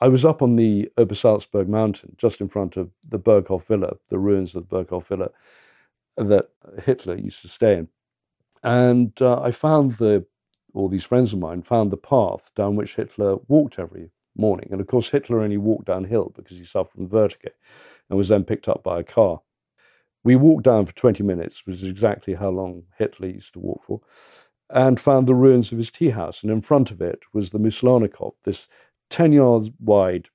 [0.00, 4.18] I was up on the Obersalzberg mountain, just in front of the Berghof Villa, the
[4.18, 5.30] ruins of the Berghof Villa
[6.16, 6.48] that
[6.84, 7.88] Hitler used to stay in,
[8.64, 10.26] and uh, I found the
[10.74, 14.80] all these friends of mine found the path down which Hitler walked every morning, and
[14.80, 17.50] of course Hitler only walked downhill because he suffered from vertigo,
[18.10, 19.40] and was then picked up by a car.
[20.24, 23.82] We walked down for 20 minutes, which is exactly how long Hitler used to walk
[23.84, 24.00] for,
[24.70, 26.42] and found the ruins of his tea house.
[26.42, 28.68] And in front of it was the Mooslahnerkopf, this
[29.10, 30.28] 10 yards wide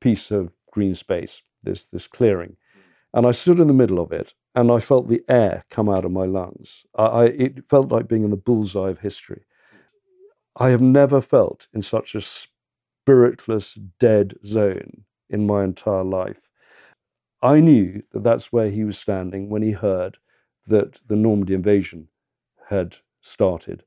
[0.00, 2.56] piece of green space, this, this clearing.
[3.12, 6.04] And I stood in the middle of it and I felt the air come out
[6.04, 6.84] of my lungs.
[6.96, 9.44] I, I, it felt like being in the bullseye of history.
[10.56, 16.49] I have never felt in such a spiritless, dead zone in my entire life.
[17.42, 20.18] I knew that that's where he was standing when he heard
[20.66, 22.08] that the Normandy invasion
[22.68, 23.84] had started.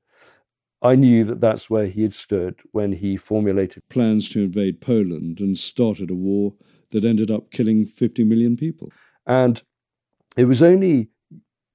[0.82, 5.40] I knew that that's where he had stood when he formulated plans to invade Poland
[5.40, 6.54] and started a war
[6.92, 8.92] that ended up killing 50 million people.
[9.26, 9.62] And
[10.36, 11.10] it was only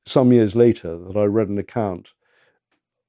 [0.05, 2.13] some years later that I read an account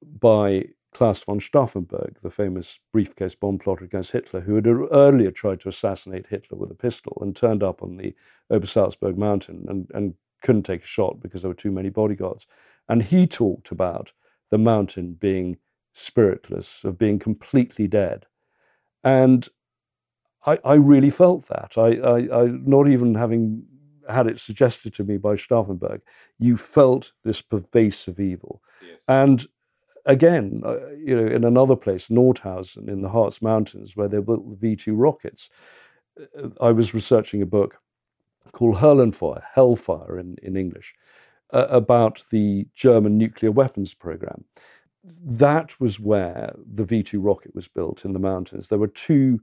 [0.02, 5.32] by Claus von Stauffenberg, the famous briefcase bomb plotter against Hitler, who had er, earlier
[5.32, 8.16] tried to assassinate Hitler with a pistol and turned up on the
[8.52, 12.48] Obersalzberg mountain and, and couldn't take a shot because there were too many bodyguards.
[12.88, 14.12] And he talked about
[14.50, 15.58] the mountain being
[15.94, 18.26] spiritless, of being completely dead.
[19.04, 19.48] And
[20.46, 21.78] I, I really felt that.
[21.78, 23.64] I, I, I, not even having
[24.10, 26.02] had it suggested to me by Stauffenberg,
[26.40, 28.62] you felt this pervasive evil.
[28.82, 29.02] Yes.
[29.08, 29.48] And
[30.10, 34.50] again, uh, you know, in another place, Nordhausen in the Harz Mountains, where they built
[34.50, 35.50] the V 2 rockets,
[36.20, 37.78] uh, I was researching a book
[38.52, 40.96] called Höllenfeuer, Hellfire in, in English,
[41.54, 44.44] uh, about the German nuclear weapons program.
[45.04, 48.68] That was where the V 2 rocket was built in the mountains.
[48.68, 49.40] There were two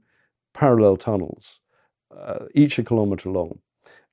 [0.53, 1.61] parallel tunnels,
[2.15, 3.59] uh, each a kilometer long.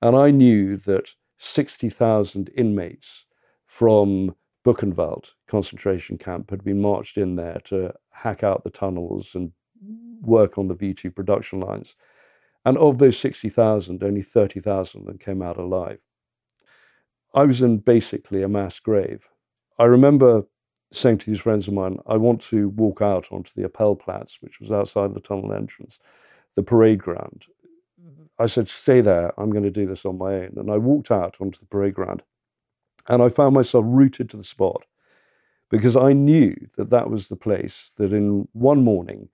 [0.03, 3.27] And I knew that 60,000 inmates
[3.67, 9.53] from Buchenwald concentration camp had been marched in there to hack out the tunnels and
[10.22, 11.96] work on the V 2 production lines.
[12.64, 15.98] And of those 60,000, only 30,000 of them came out alive.
[17.35, 19.29] I was in basically a mass grave.
[19.79, 20.44] I remember
[20.92, 24.61] saying to these friends of mine, I want to walk out onto the Appellplatz, which
[24.61, 25.98] was outside the tunnel entrance,
[26.55, 27.46] the parade ground.
[28.38, 30.55] I said, Stay there, I'm going to do this on my own.
[30.57, 32.22] And I walked out onto the parade ground
[33.09, 34.85] and I found myself rooted to the spot
[35.71, 39.29] because I knew that that was the place that in one morning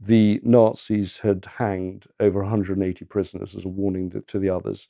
[0.00, 4.88] the Nazis had hanged over 180 prisoners as a warning to the others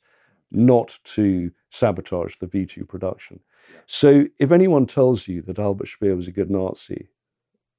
[0.51, 3.39] not to sabotage the V 2 production.
[3.85, 7.09] So if anyone tells you that Albert Speer was a good Nazi,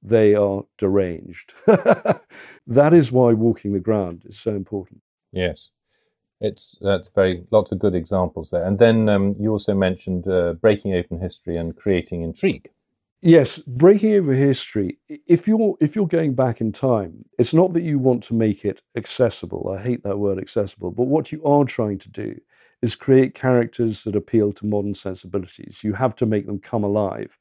[0.03, 1.55] they are deranged.
[1.67, 5.01] that is why walking the ground is so important.
[5.33, 5.71] Yes.
[6.41, 10.55] It's that's very lots of good examples there, and then um, you also mentioned uh,
[10.55, 12.71] breaking open history and creating intrigue.
[13.21, 14.99] Yes, breaking over history.
[15.09, 18.65] If you're if you're going back in time, it's not that you want to make
[18.65, 19.75] it accessible.
[19.77, 22.37] I hate that word accessible, but what you are trying to do
[22.81, 25.83] is create characters that appeal to modern sensibilities.
[25.83, 27.37] You have to make them come alive.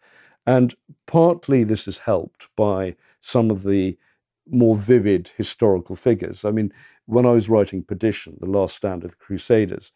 [0.47, 0.73] And
[1.05, 3.97] partly this is helped by some of the
[4.51, 6.45] more vivid historical figures.
[6.45, 6.73] I mean,
[7.05, 9.91] when I was writing Perdition, The Last Stand of the Crusaders,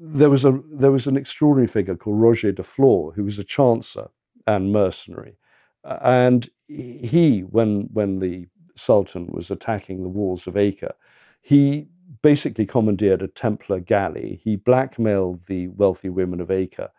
[0.00, 3.44] there was a there was an extraordinary figure called Roger de Flor, who was a
[3.44, 4.08] chancer
[4.46, 5.36] and mercenary.
[5.84, 10.94] And he, when when the Sultan was attacking the walls of Acre,
[11.42, 11.88] he
[12.22, 14.40] basically commandeered a Templar galley.
[14.42, 16.90] He blackmailed the wealthy women of Acre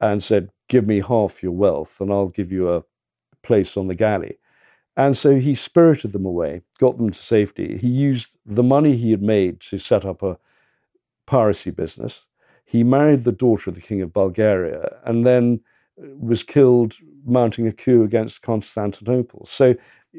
[0.00, 2.82] and said, Give me half your wealth and I'll give you a
[3.42, 4.38] place on the galley.
[4.96, 7.76] And so he spirited them away, got them to safety.
[7.76, 10.38] He used the money he had made to set up a
[11.26, 12.24] piracy business.
[12.64, 15.60] He married the daughter of the King of Bulgaria and then
[15.96, 19.46] was killed mounting a coup against Constantinople.
[19.46, 19.74] So,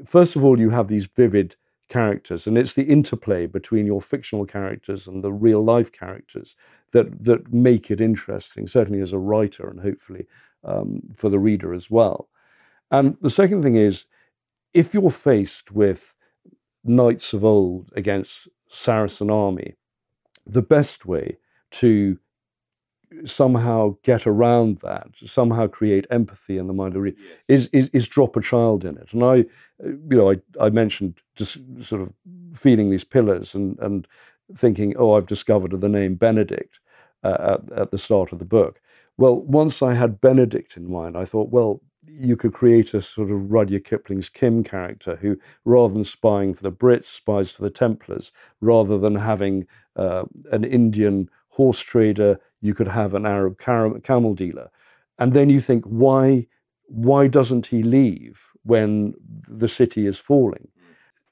[0.06, 1.56] first of all, you have these vivid
[1.90, 6.56] characters, and it's the interplay between your fictional characters and the real life characters
[6.92, 8.68] that that make it interesting.
[8.68, 10.26] Certainly, as a writer, and hopefully
[10.64, 12.30] um, for the reader as well.
[12.92, 14.06] And the second thing is,
[14.74, 16.14] if you're faced with
[16.84, 19.76] knights of old against Saracen army,
[20.46, 21.38] the best way
[21.72, 22.18] to
[23.26, 27.46] somehow get around that, somehow create empathy in the mind of the reader, yes.
[27.48, 29.08] is, is, is drop a child in it.
[29.12, 29.36] And I,
[29.84, 32.14] you know, I, I mentioned just sort of
[32.54, 34.08] feeling these pillars and, and
[34.56, 36.80] thinking, oh, I've discovered the name Benedict
[37.24, 38.82] uh, at, at the start of the book.
[39.18, 43.30] Well, once I had Benedict in mind, I thought, well, you could create a sort
[43.32, 47.70] of Rudyard Kipling's Kim character who, rather than spying for the Brits, spies for the
[47.70, 54.34] Templars, rather than having uh, an Indian horse trader you could have an Arab camel
[54.34, 54.70] dealer.
[55.20, 56.48] And then you think, why,
[56.86, 59.14] why doesn't he leave when
[59.48, 60.68] the city is falling?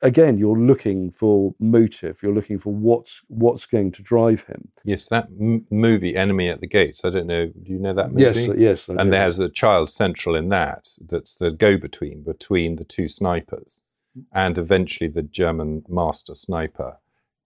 [0.05, 2.21] Again, you're looking for motive.
[2.21, 4.69] You're looking for what's what's going to drive him.
[4.83, 7.03] Yes, that m- movie, Enemy at the Gates.
[7.03, 7.47] I don't know.
[7.47, 8.23] Do you know that movie?
[8.23, 8.89] Yes, yes.
[8.89, 10.87] and there's a child central in that.
[11.01, 13.83] That's the go-between between the two snipers,
[14.31, 16.99] and eventually the German master sniper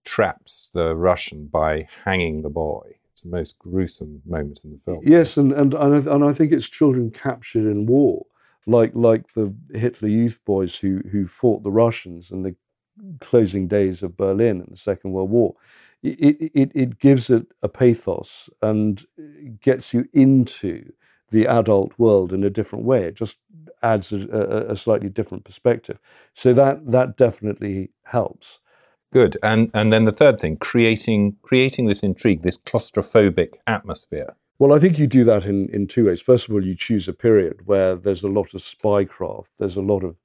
[0.04, 5.02] traps the Russian by hanging the boy it's the most gruesome moment in the film.
[5.04, 8.24] Yes, and and and I, and I think it's children captured in war,
[8.66, 12.54] like like the Hitler Youth boys who who fought the Russians in the
[13.20, 15.54] closing days of Berlin in the Second World War.
[16.02, 19.04] It it it gives it a pathos and
[19.60, 20.92] gets you into
[21.30, 23.04] the adult world in a different way.
[23.04, 23.38] It just
[23.82, 25.98] adds a, a, a slightly different perspective.
[26.34, 28.60] So that that definitely helps.
[29.12, 29.36] Good.
[29.42, 34.36] And and then the third thing, creating creating this intrigue, this claustrophobic atmosphere.
[34.60, 36.20] Well, I think you do that in, in two ways.
[36.20, 39.82] First of all, you choose a period where there's a lot of spycraft, there's a
[39.82, 40.16] lot of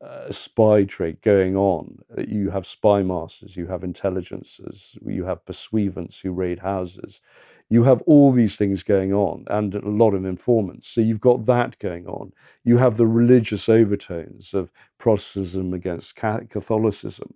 [0.00, 1.98] uh, spy trade going on.
[2.26, 7.20] You have spy masters, you have intelligences, you have pursuivants who raid houses.
[7.68, 10.88] You have all these things going on and a lot of informants.
[10.88, 12.32] So you've got that going on.
[12.64, 17.34] You have the religious overtones of Protestantism against Catholicism.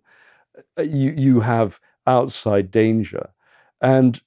[0.78, 3.30] Uh, you, you have outside danger.
[3.82, 4.20] And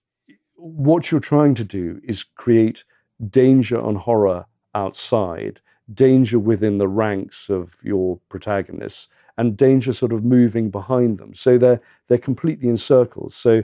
[0.62, 2.84] what you're trying to do is create
[3.30, 4.46] danger and horror
[4.76, 5.60] outside,
[5.94, 11.34] danger within the ranks of your protagonists, and danger sort of moving behind them.
[11.34, 13.34] So they're they're completely encircled.
[13.34, 13.64] So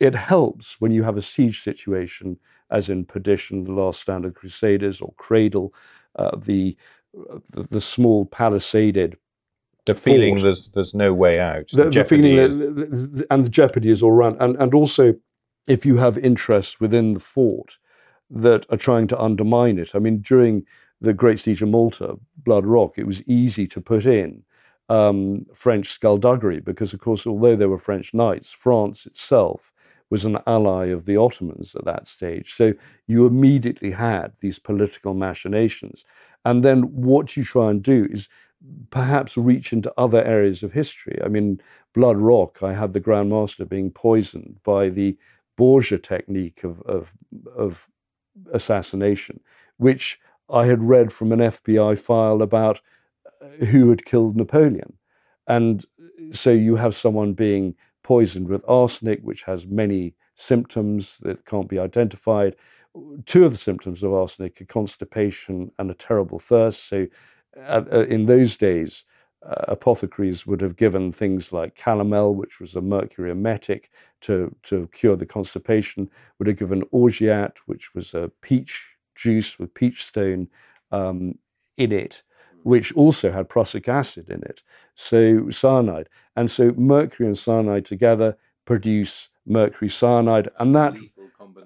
[0.00, 2.38] it helps when you have a siege situation,
[2.70, 5.72] as in Perdition, The Last Stand of the Crusaders, or Cradle,
[6.16, 6.76] uh, the,
[7.50, 9.16] the, the small palisaded
[9.86, 11.68] the feeling there's there's no way out.
[11.68, 12.58] The, the, the feeling is...
[12.58, 15.14] that, and the jeopardy is all around, and and also
[15.66, 17.78] if you have interests within the fort
[18.30, 19.94] that are trying to undermine it.
[19.94, 20.64] I mean, during
[21.00, 24.42] the Great Siege of Malta, Blood Rock, it was easy to put in
[24.88, 29.72] um, French skullduggery because, of course, although there were French knights, France itself
[30.10, 32.54] was an ally of the Ottomans at that stage.
[32.54, 32.72] So
[33.08, 36.04] you immediately had these political machinations.
[36.44, 38.28] And then what you try and do is
[38.90, 41.18] perhaps reach into other areas of history.
[41.24, 41.60] I mean,
[41.92, 45.16] Blood Rock, I had the Grand Master being poisoned by the
[45.56, 47.12] Borgia technique of, of,
[47.56, 47.88] of
[48.52, 49.40] assassination,
[49.78, 50.18] which
[50.50, 52.80] I had read from an FBI file about
[53.42, 54.92] uh, who had killed Napoleon.
[55.46, 55.84] And
[56.32, 61.78] so you have someone being poisoned with arsenic, which has many symptoms that can't be
[61.78, 62.56] identified.
[63.26, 66.88] Two of the symptoms of arsenic are constipation and a terrible thirst.
[66.88, 67.06] So,
[67.66, 69.15] uh, in those days, uh,
[69.68, 73.90] apothecaries would have given things like calomel, which was a mercury emetic,
[74.22, 78.84] to, to cure the constipation, would have given orgeat, which was a peach
[79.14, 80.48] juice with peach stone
[80.90, 81.38] um,
[81.76, 82.22] in it,
[82.62, 84.62] which also had prussic acid in it,
[84.94, 86.08] so cyanide.
[86.34, 90.94] And so mercury and cyanide together produce mercury cyanide, and that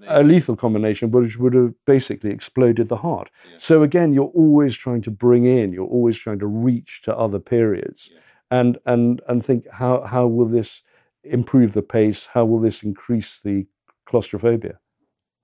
[0.07, 3.31] a lethal combination, which would have basically exploded the heart.
[3.49, 3.59] Yeah.
[3.59, 7.39] So again, you're always trying to bring in, you're always trying to reach to other
[7.39, 8.21] periods, yeah.
[8.51, 10.83] and and and think how how will this
[11.23, 12.27] improve the pace?
[12.27, 13.67] How will this increase the
[14.07, 14.79] claustrophobia?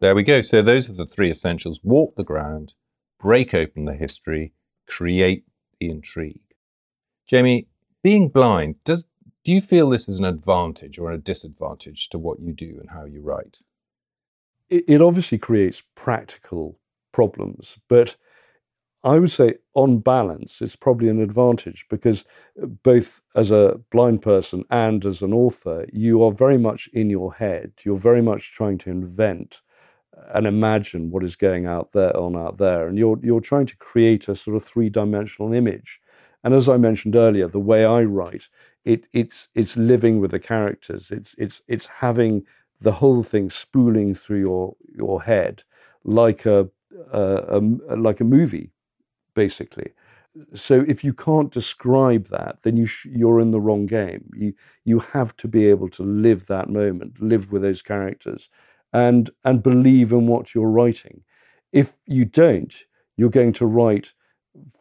[0.01, 0.41] There we go.
[0.41, 2.75] So those are the three essentials: walk the ground,
[3.21, 4.53] break open the history,
[4.87, 5.45] create
[5.81, 6.41] the intrigue.
[7.27, 7.69] Jamie,
[8.03, 9.07] being blind does
[9.47, 12.91] do you feel this is an advantage or a disadvantage to what you do and
[12.91, 13.59] how you write?
[14.69, 16.79] It, it obviously creates practical
[17.13, 18.17] problems, but
[19.05, 22.25] I would say, on balance, it's probably an advantage because
[22.61, 27.09] uh, both as a blind person and as an author, you are very much in
[27.09, 27.73] your head.
[27.85, 29.61] You're very much trying to invent
[30.35, 33.77] and imagine what is going out there on out there, and you're you're trying to
[33.77, 36.01] create a sort of three dimensional image.
[36.43, 38.49] And as I mentioned earlier, the way I write
[38.85, 41.11] it, it's it's living with the characters.
[41.11, 42.45] It's it's it's having
[42.81, 45.63] the whole thing spooling through your your head
[46.05, 46.69] like a,
[47.13, 47.61] a,
[47.91, 48.71] a like a movie,
[49.35, 49.93] basically.
[50.55, 54.31] So if you can't describe that, then you sh- you're in the wrong game.
[54.35, 54.55] You
[54.85, 58.51] you have to be able to live that moment, live with those characters,
[58.93, 61.23] and and believe in what you're writing.
[61.73, 62.75] If you don't,
[63.17, 64.13] you're going to write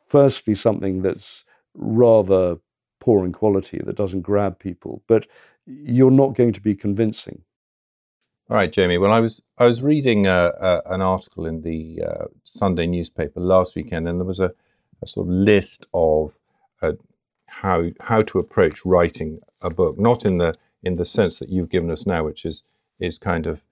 [0.08, 2.58] firstly something that's rather
[3.00, 5.28] poor in quality, that doesn't grab people, but
[5.66, 7.42] you're not going to be convincing.
[8.48, 9.00] All right, Jamie.
[9.00, 13.40] Well, I was I was reading uh, uh, an article in the uh, Sunday newspaper
[13.40, 14.52] last weekend, and there was a,
[15.02, 16.38] a sort of list of
[16.80, 16.92] uh,
[17.48, 21.72] how how to approach writing a book, not in the in the sense that you've
[21.72, 22.62] given us now, which is
[23.00, 23.64] is kind of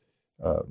[0.44, 0.64] uh,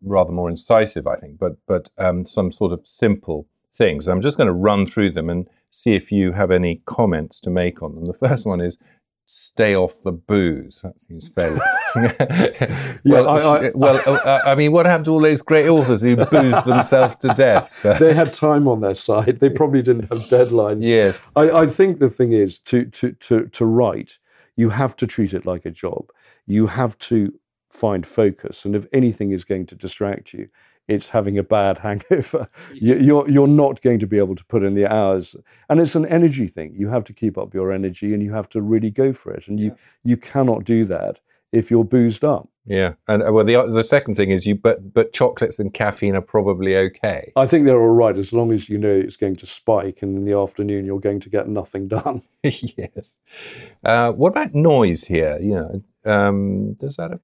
[0.00, 4.08] rather more incisive, I think, but but um, some sort of simple things.
[4.08, 7.50] I'm just going to run through them and see if you have any comments to
[7.50, 8.06] make on them.
[8.06, 8.78] The first one is
[9.26, 10.80] stay off the booze.
[10.82, 11.60] That seems fairly.
[13.04, 16.16] well, I, I, well, uh, I mean, what happened to all those great authors who
[16.16, 17.72] boozed themselves to death?
[17.82, 19.40] they had time on their side.
[19.40, 20.84] They probably didn't have deadlines.
[20.84, 21.30] Yes.
[21.36, 24.18] I, I think the thing is to, to, to, to write,
[24.54, 26.10] you have to treat it like a job.
[26.46, 27.32] You have to
[27.70, 28.64] find focus.
[28.64, 30.48] And if anything is going to distract you,
[30.88, 32.48] it's having a bad hangover.
[32.74, 35.36] You're, you're not going to be able to put in the hours.
[35.68, 36.74] And it's an energy thing.
[36.76, 39.48] You have to keep up your energy and you have to really go for it.
[39.48, 39.74] And you, yeah.
[40.04, 41.18] you cannot do that
[41.52, 42.48] if you're boozed up.
[42.68, 46.16] Yeah, and uh, well, the the second thing is you, but but chocolates and caffeine
[46.16, 47.32] are probably okay.
[47.36, 50.16] I think they're all right as long as you know it's going to spike, and
[50.16, 52.22] in the afternoon you're going to get nothing done.
[52.42, 53.20] yes.
[53.84, 55.38] Uh, what about noise here?
[55.40, 57.20] You know, um, does that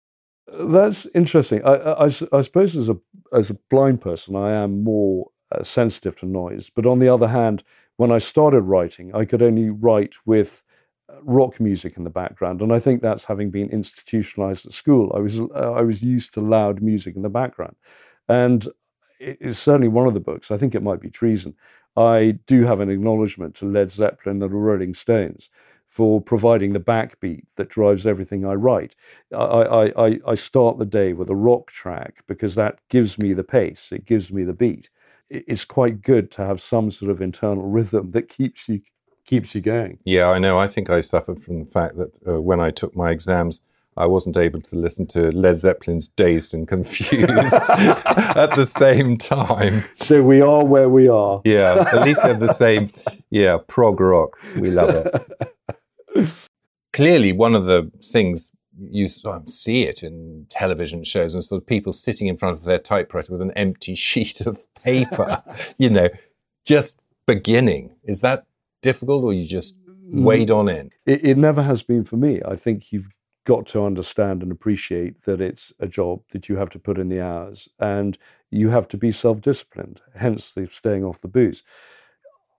[0.60, 1.64] that's interesting.
[1.64, 2.96] I, I, I, suppose as a
[3.32, 6.70] as a blind person, I am more uh, sensitive to noise.
[6.70, 7.64] But on the other hand,
[7.96, 10.62] when I started writing, I could only write with
[11.08, 15.12] uh, rock music in the background, and I think that's having been institutionalized at school.
[15.14, 17.76] I was uh, I was used to loud music in the background,
[18.28, 18.68] and
[19.18, 20.50] it's certainly one of the books.
[20.50, 21.54] I think it might be Treason.
[21.96, 25.50] I do have an acknowledgement to Led Zeppelin and the Rolling Stones
[25.92, 28.96] for providing the backbeat that drives everything I write.
[29.30, 33.44] I, I, I start the day with a rock track because that gives me the
[33.44, 34.88] pace, it gives me the beat.
[35.28, 38.80] It's quite good to have some sort of internal rhythm that keeps you
[39.26, 39.98] keeps you going.
[40.04, 40.58] Yeah, I know.
[40.58, 43.60] I think I suffered from the fact that uh, when I took my exams,
[43.94, 49.84] I wasn't able to listen to Led Zeppelin's Dazed and Confused at the same time.
[49.96, 51.42] So we are where we are.
[51.44, 52.90] Yeah, at least we have the same,
[53.28, 54.38] yeah, prog rock.
[54.56, 55.51] We love it.
[56.92, 61.60] Clearly, one of the things you sort of see it in television shows and sort
[61.60, 65.42] of people sitting in front of their typewriter with an empty sheet of paper,
[65.78, 66.08] you know,
[66.64, 67.94] just beginning.
[68.04, 68.46] Is that
[68.80, 70.22] difficult or you just mm.
[70.22, 70.90] wade on in?
[71.06, 72.40] It, it never has been for me.
[72.46, 73.08] I think you've
[73.44, 77.08] got to understand and appreciate that it's a job that you have to put in
[77.08, 78.16] the hours and
[78.50, 81.62] you have to be self disciplined, hence the staying off the booze.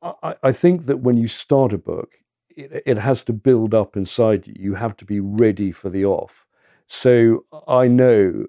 [0.01, 2.17] I, I think that when you start a book,
[2.55, 4.53] it, it has to build up inside you.
[4.57, 6.45] You have to be ready for the off.
[6.87, 8.45] So I know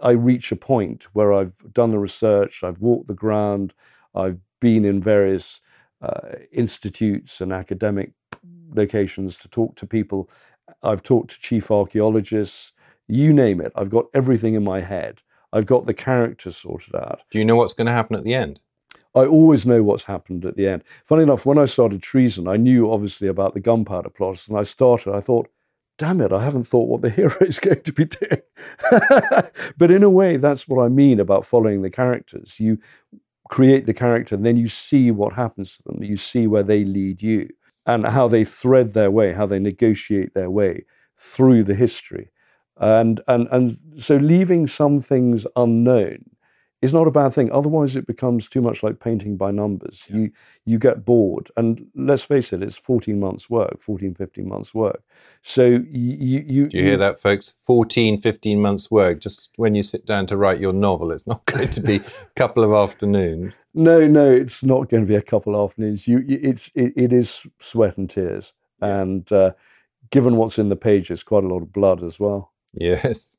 [0.00, 3.72] I reach a point where I've done the research, I've walked the ground,
[4.14, 5.60] I've been in various
[6.02, 8.12] uh, institutes and academic
[8.74, 10.30] locations to talk to people.
[10.82, 12.72] I've talked to chief archaeologists,
[13.08, 13.72] you name it.
[13.76, 15.20] I've got everything in my head.
[15.52, 17.20] I've got the characters sorted out.
[17.30, 18.60] Do you know what's going to happen at the end?
[19.14, 20.82] I always know what's happened at the end.
[21.04, 24.62] Funny enough, when I started Treason, I knew obviously about the gunpowder plots, and I
[24.62, 25.48] started, I thought,
[25.98, 28.42] damn it, I haven't thought what the hero is going to be doing.
[29.78, 32.58] but in a way, that's what I mean about following the characters.
[32.58, 32.78] You
[33.50, 36.02] create the character, and then you see what happens to them.
[36.02, 37.48] You see where they lead you
[37.86, 40.84] and how they thread their way, how they negotiate their way
[41.18, 42.30] through the history.
[42.78, 46.24] And, and, and so leaving some things unknown
[46.84, 47.50] is not a bad thing.
[47.50, 50.04] Otherwise, it becomes too much like painting by numbers.
[50.08, 50.16] Yeah.
[50.16, 50.30] You
[50.66, 51.50] you get bored.
[51.56, 55.02] And let's face it, it's 14 months' work, 14, 15 months' work.
[55.40, 56.44] So you.
[56.46, 57.54] you Do you hear that, folks?
[57.62, 59.20] 14, 15 months' work.
[59.20, 62.04] Just when you sit down to write your novel, it's not going to be a
[62.36, 63.64] couple of afternoons.
[63.72, 66.06] No, no, it's not going to be a couple of afternoons.
[66.06, 68.52] You, it's, it, it is sweat and tears.
[68.82, 69.52] And uh,
[70.10, 72.52] given what's in the pages, quite a lot of blood as well.
[72.74, 73.38] Yes.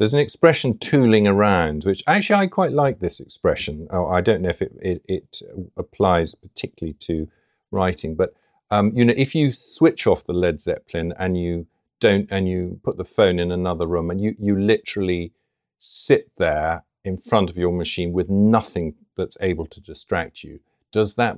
[0.00, 3.86] There's an expression tooling around, which actually I quite like this expression.
[3.90, 5.42] Oh, I don't know if it, it, it
[5.76, 7.28] applies particularly to
[7.70, 8.32] writing, but
[8.70, 11.66] um, you know, if you switch off the Led Zeppelin and you
[12.00, 15.34] don't, and you put the phone in another room, and you you literally
[15.76, 20.60] sit there in front of your machine with nothing that's able to distract you,
[20.92, 21.36] does that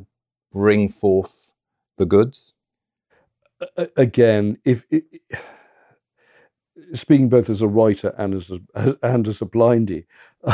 [0.52, 1.52] bring forth
[1.98, 2.54] the goods?
[3.96, 4.84] Again, if.
[4.88, 5.02] It,
[6.94, 10.04] speaking both as a writer and as a, and as a blindy,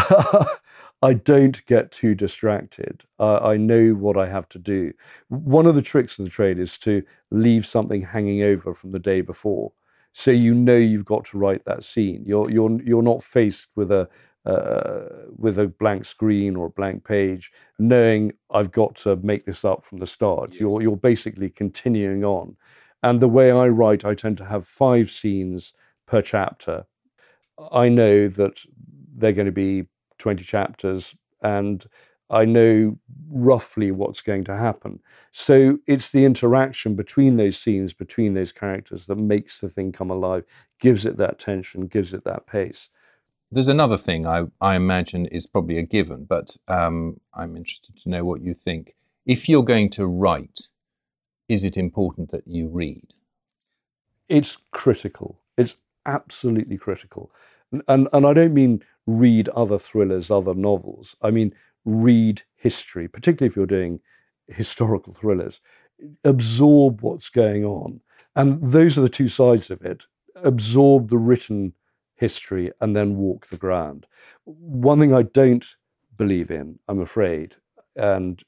[1.02, 3.04] I don't get too distracted.
[3.20, 4.92] Uh, I know what I have to do.
[5.28, 8.98] One of the tricks of the trade is to leave something hanging over from the
[8.98, 9.72] day before,
[10.12, 12.24] so you know you've got to write that scene.
[12.26, 14.08] You're you're you're not faced with a
[14.44, 15.04] uh,
[15.36, 19.84] with a blank screen or a blank page, knowing I've got to make this up
[19.84, 20.52] from the start.
[20.52, 20.60] Yes.
[20.60, 22.56] You're you're basically continuing on.
[23.04, 25.74] And the way I write, I tend to have five scenes
[26.08, 26.86] per chapter.
[27.72, 28.60] I know that
[29.16, 29.86] they're going to be
[30.18, 31.84] 20 chapters and
[32.30, 32.98] I know
[33.30, 35.00] roughly what's going to happen.
[35.32, 40.10] So it's the interaction between those scenes, between those characters, that makes the thing come
[40.10, 40.44] alive,
[40.78, 42.90] gives it that tension, gives it that pace.
[43.50, 48.10] There's another thing I, I imagine is probably a given, but um, I'm interested to
[48.10, 48.94] know what you think.
[49.24, 50.68] If you're going to write,
[51.48, 53.14] is it important that you read?
[54.28, 55.40] It's critical.
[56.08, 57.30] Absolutely critical.
[57.86, 61.14] And, and I don't mean read other thrillers, other novels.
[61.22, 61.54] I mean
[61.84, 64.00] read history, particularly if you're doing
[64.48, 65.60] historical thrillers.
[66.24, 68.00] Absorb what's going on.
[68.36, 70.06] And those are the two sides of it.
[70.42, 71.74] Absorb the written
[72.14, 74.06] history and then walk the ground.
[74.44, 75.66] One thing I don't
[76.16, 77.54] believe in, I'm afraid,
[77.96, 78.42] and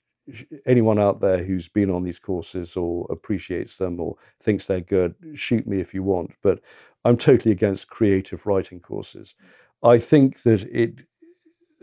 [0.67, 5.15] anyone out there who's been on these courses or appreciates them or thinks they're good,
[5.35, 6.33] shoot me if you want.
[6.43, 6.61] But
[7.05, 9.35] I'm totally against creative writing courses.
[9.83, 11.01] I think that it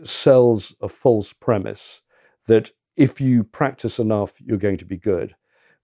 [0.04, 2.02] sells a false premise
[2.46, 5.34] that if you practice enough, you're going to be good.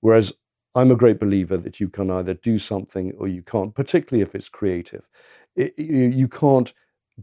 [0.00, 0.32] Whereas
[0.74, 4.34] I'm a great believer that you can either do something or you can't, particularly if
[4.34, 5.08] it's creative.
[5.56, 6.74] It, you can't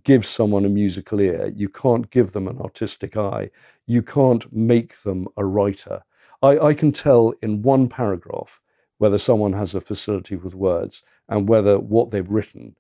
[0.04, 1.52] give someone a musical ear.
[1.56, 3.50] You can't give them an artistic eye.
[3.88, 6.02] You can't make them a writer.
[6.42, 8.60] I, I can tell in one paragraph
[8.98, 12.76] whether someone has a facility with words and whether what they've written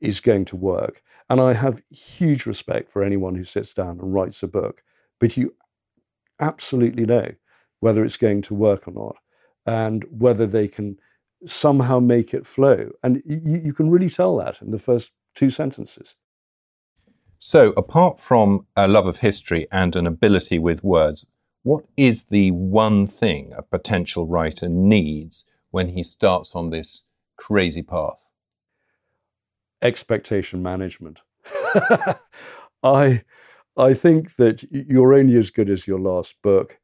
[0.00, 1.02] is going to work.
[1.28, 4.82] And I have huge respect for anyone who sits down and writes a book,
[5.18, 5.54] but you
[6.40, 7.30] absolutely know
[7.80, 9.16] whether it's going to work or not
[9.66, 10.98] and whether they can
[11.44, 12.90] somehow make it flow.
[13.02, 16.14] And you, you can really tell that in the first two sentences.
[17.38, 21.26] So, apart from a love of history and an ability with words,
[21.62, 27.06] what is the one thing a potential writer needs when he starts on this
[27.36, 28.30] crazy path?
[29.82, 31.18] Expectation management.
[32.82, 33.22] I,
[33.76, 36.78] I think that you're only as good as your last book.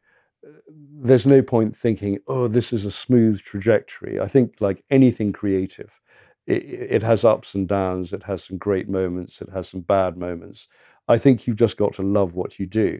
[0.69, 4.21] There's no point thinking, oh, this is a smooth trajectory.
[4.21, 6.01] I think, like anything creative,
[6.47, 8.13] it, it, has ups and downs.
[8.13, 9.41] It has some great moments.
[9.41, 10.69] It has some bad moments.
[11.09, 12.99] I think you've just got to love what you do.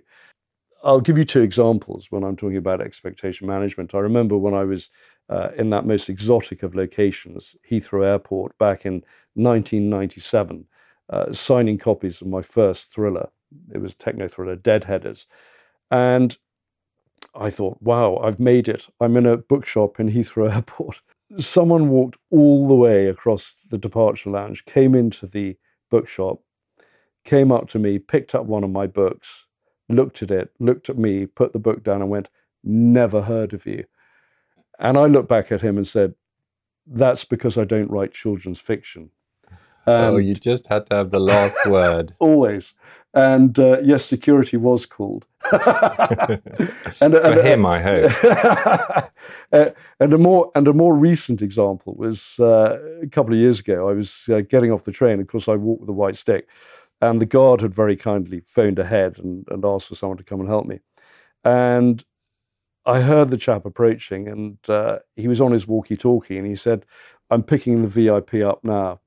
[0.85, 3.95] I'll give you two examples when I'm talking about expectation management.
[3.95, 4.91] I remember when I was
[5.29, 8.95] uh, in that most exotic of locations, Heathrow Airport, back in
[9.35, 10.67] 1997,
[11.11, 13.29] uh, signing copies of my first thriller.
[13.73, 15.27] It was techno thriller, Deadheaders.
[15.91, 16.37] And
[17.35, 18.89] I thought, wow, I've made it.
[19.01, 21.01] I'm in a bookshop in Heathrow Airport
[21.39, 25.57] someone walked all the way across the departure lounge, came into the
[25.91, 26.41] bookshop,
[27.25, 29.47] came up to me, picked up one of my books,
[29.89, 32.29] looked at it, looked at me, put the book down, and went,
[32.65, 33.85] Never heard of you.
[34.79, 36.15] And I looked back at him and said,
[36.87, 39.11] That's because I don't write children's fiction.
[39.87, 42.15] oh, you just had to have the last word.
[42.19, 42.75] Always.
[43.15, 45.27] And uh, yes, security was called.
[45.53, 48.11] and, For and, him, I hope.
[49.53, 53.61] Uh, and a more and a more recent example was uh, a couple of years
[53.61, 53.89] ago.
[53.89, 55.21] I was uh, getting off the train.
[55.21, 56.49] Of course, I walked with a white stick,
[57.03, 60.41] and the guard had very kindly phoned ahead and, and asked for someone to come
[60.41, 60.81] and help me.
[61.45, 62.03] And
[62.87, 66.87] I heard the chap approaching, and uh, he was on his walkie-talkie, and he said,
[67.31, 69.01] "I'm picking the VIP up now.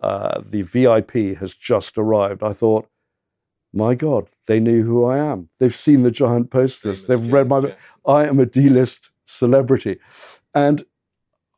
[0.00, 2.88] Uh, the VIP has just arrived." I thought
[3.72, 5.48] my God, they knew who I am.
[5.58, 7.06] They've seen the giant posters.
[7.06, 7.76] They've read my.
[8.06, 9.98] I am a D-list celebrity,
[10.54, 10.84] and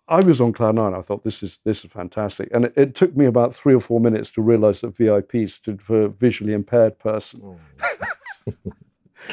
[0.09, 0.95] I was on cloud nine.
[0.95, 3.81] I thought this is this is fantastic, and it, it took me about three or
[3.81, 7.41] four minutes to realise that VIP stood for visually impaired person.
[7.45, 8.53] Oh.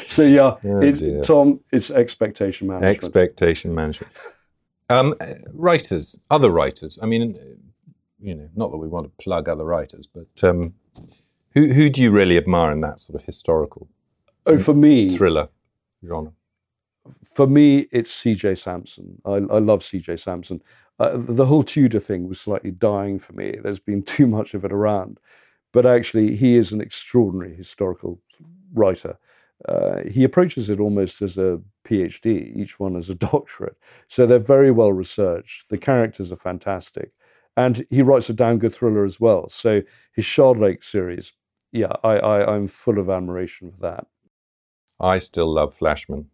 [0.06, 2.96] so yeah, oh, it, Tom, it's expectation management.
[2.96, 4.12] Expectation management.
[4.90, 5.14] Um,
[5.52, 6.98] writers, other writers.
[7.02, 7.34] I mean,
[8.20, 10.74] you know, not that we want to plug other writers, but um,
[11.54, 13.88] who who do you really admire in that sort of historical?
[14.46, 15.48] Oh, for me, thriller
[16.04, 16.32] genre.
[17.34, 18.54] For me, it's C.J.
[18.54, 19.20] Sansom.
[19.24, 20.16] I, I love C.J.
[20.16, 20.60] Sansom.
[20.98, 23.56] Uh, the whole Tudor thing was slightly dying for me.
[23.62, 25.18] There's been too much of it around,
[25.72, 28.20] but actually, he is an extraordinary historical
[28.72, 29.18] writer.
[29.68, 33.76] Uh, he approaches it almost as a PhD, each one as a doctorate.
[34.08, 35.68] So they're very well researched.
[35.68, 37.12] The characters are fantastic.
[37.56, 39.48] And he writes a damn good thriller as well.
[39.48, 39.80] So
[40.12, 41.32] his Shardlake series
[41.74, 44.06] yeah, I, I, I'm full of admiration for that.
[45.00, 46.30] I still love Flashman.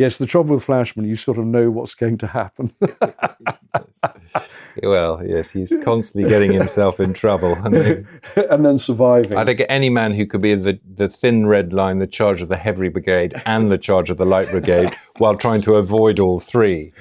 [0.00, 2.72] Yes, the trouble with Flashman, you sort of know what's going to happen.
[2.80, 4.00] yes.
[4.82, 7.52] Well, yes, he's constantly getting himself in trouble.
[7.54, 8.08] And then,
[8.50, 9.36] and then surviving.
[9.36, 12.48] I think any man who could be the, the thin red line, the charge of
[12.48, 16.38] the heavy brigade, and the charge of the light brigade, while trying to avoid all
[16.40, 16.94] three.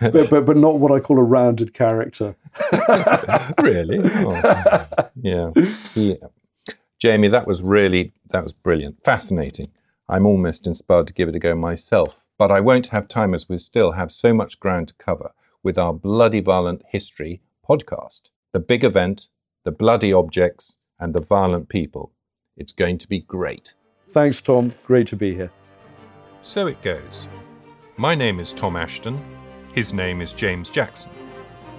[0.00, 2.36] but, but, but not what I call a rounded character.
[3.60, 3.98] really?
[4.04, 5.50] Oh, yeah.
[5.94, 6.16] He,
[7.00, 9.02] Jamie, that was really, that was brilliant.
[9.04, 9.72] Fascinating.
[10.08, 12.25] I'm almost inspired to give it a go myself.
[12.38, 15.32] But I won't have time as we still have so much ground to cover
[15.62, 18.30] with our Bloody Violent History podcast.
[18.52, 19.28] The big event,
[19.64, 22.12] the bloody objects, and the violent people.
[22.56, 23.74] It's going to be great.
[24.08, 24.74] Thanks, Tom.
[24.84, 25.50] Great to be here.
[26.42, 27.28] So it goes.
[27.96, 29.18] My name is Tom Ashton.
[29.72, 31.10] His name is James Jackson.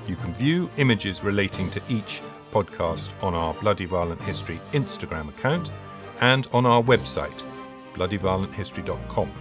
[0.08, 5.72] You can view images relating to each podcast on our Bloody Violent History Instagram account
[6.22, 7.44] and on our website,
[7.94, 9.32] bloodyviolenthistory.com.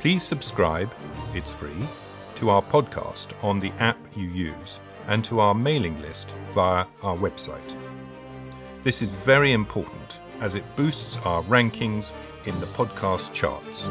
[0.00, 0.94] Please subscribe,
[1.34, 1.88] it's free,
[2.36, 4.78] to our podcast on the app you use
[5.08, 7.74] and to our mailing list via our website.
[8.84, 12.12] This is very important as it boosts our rankings
[12.46, 13.90] in the podcast charts.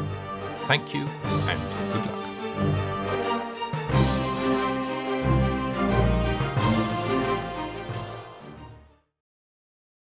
[0.66, 2.17] Thank you and good luck.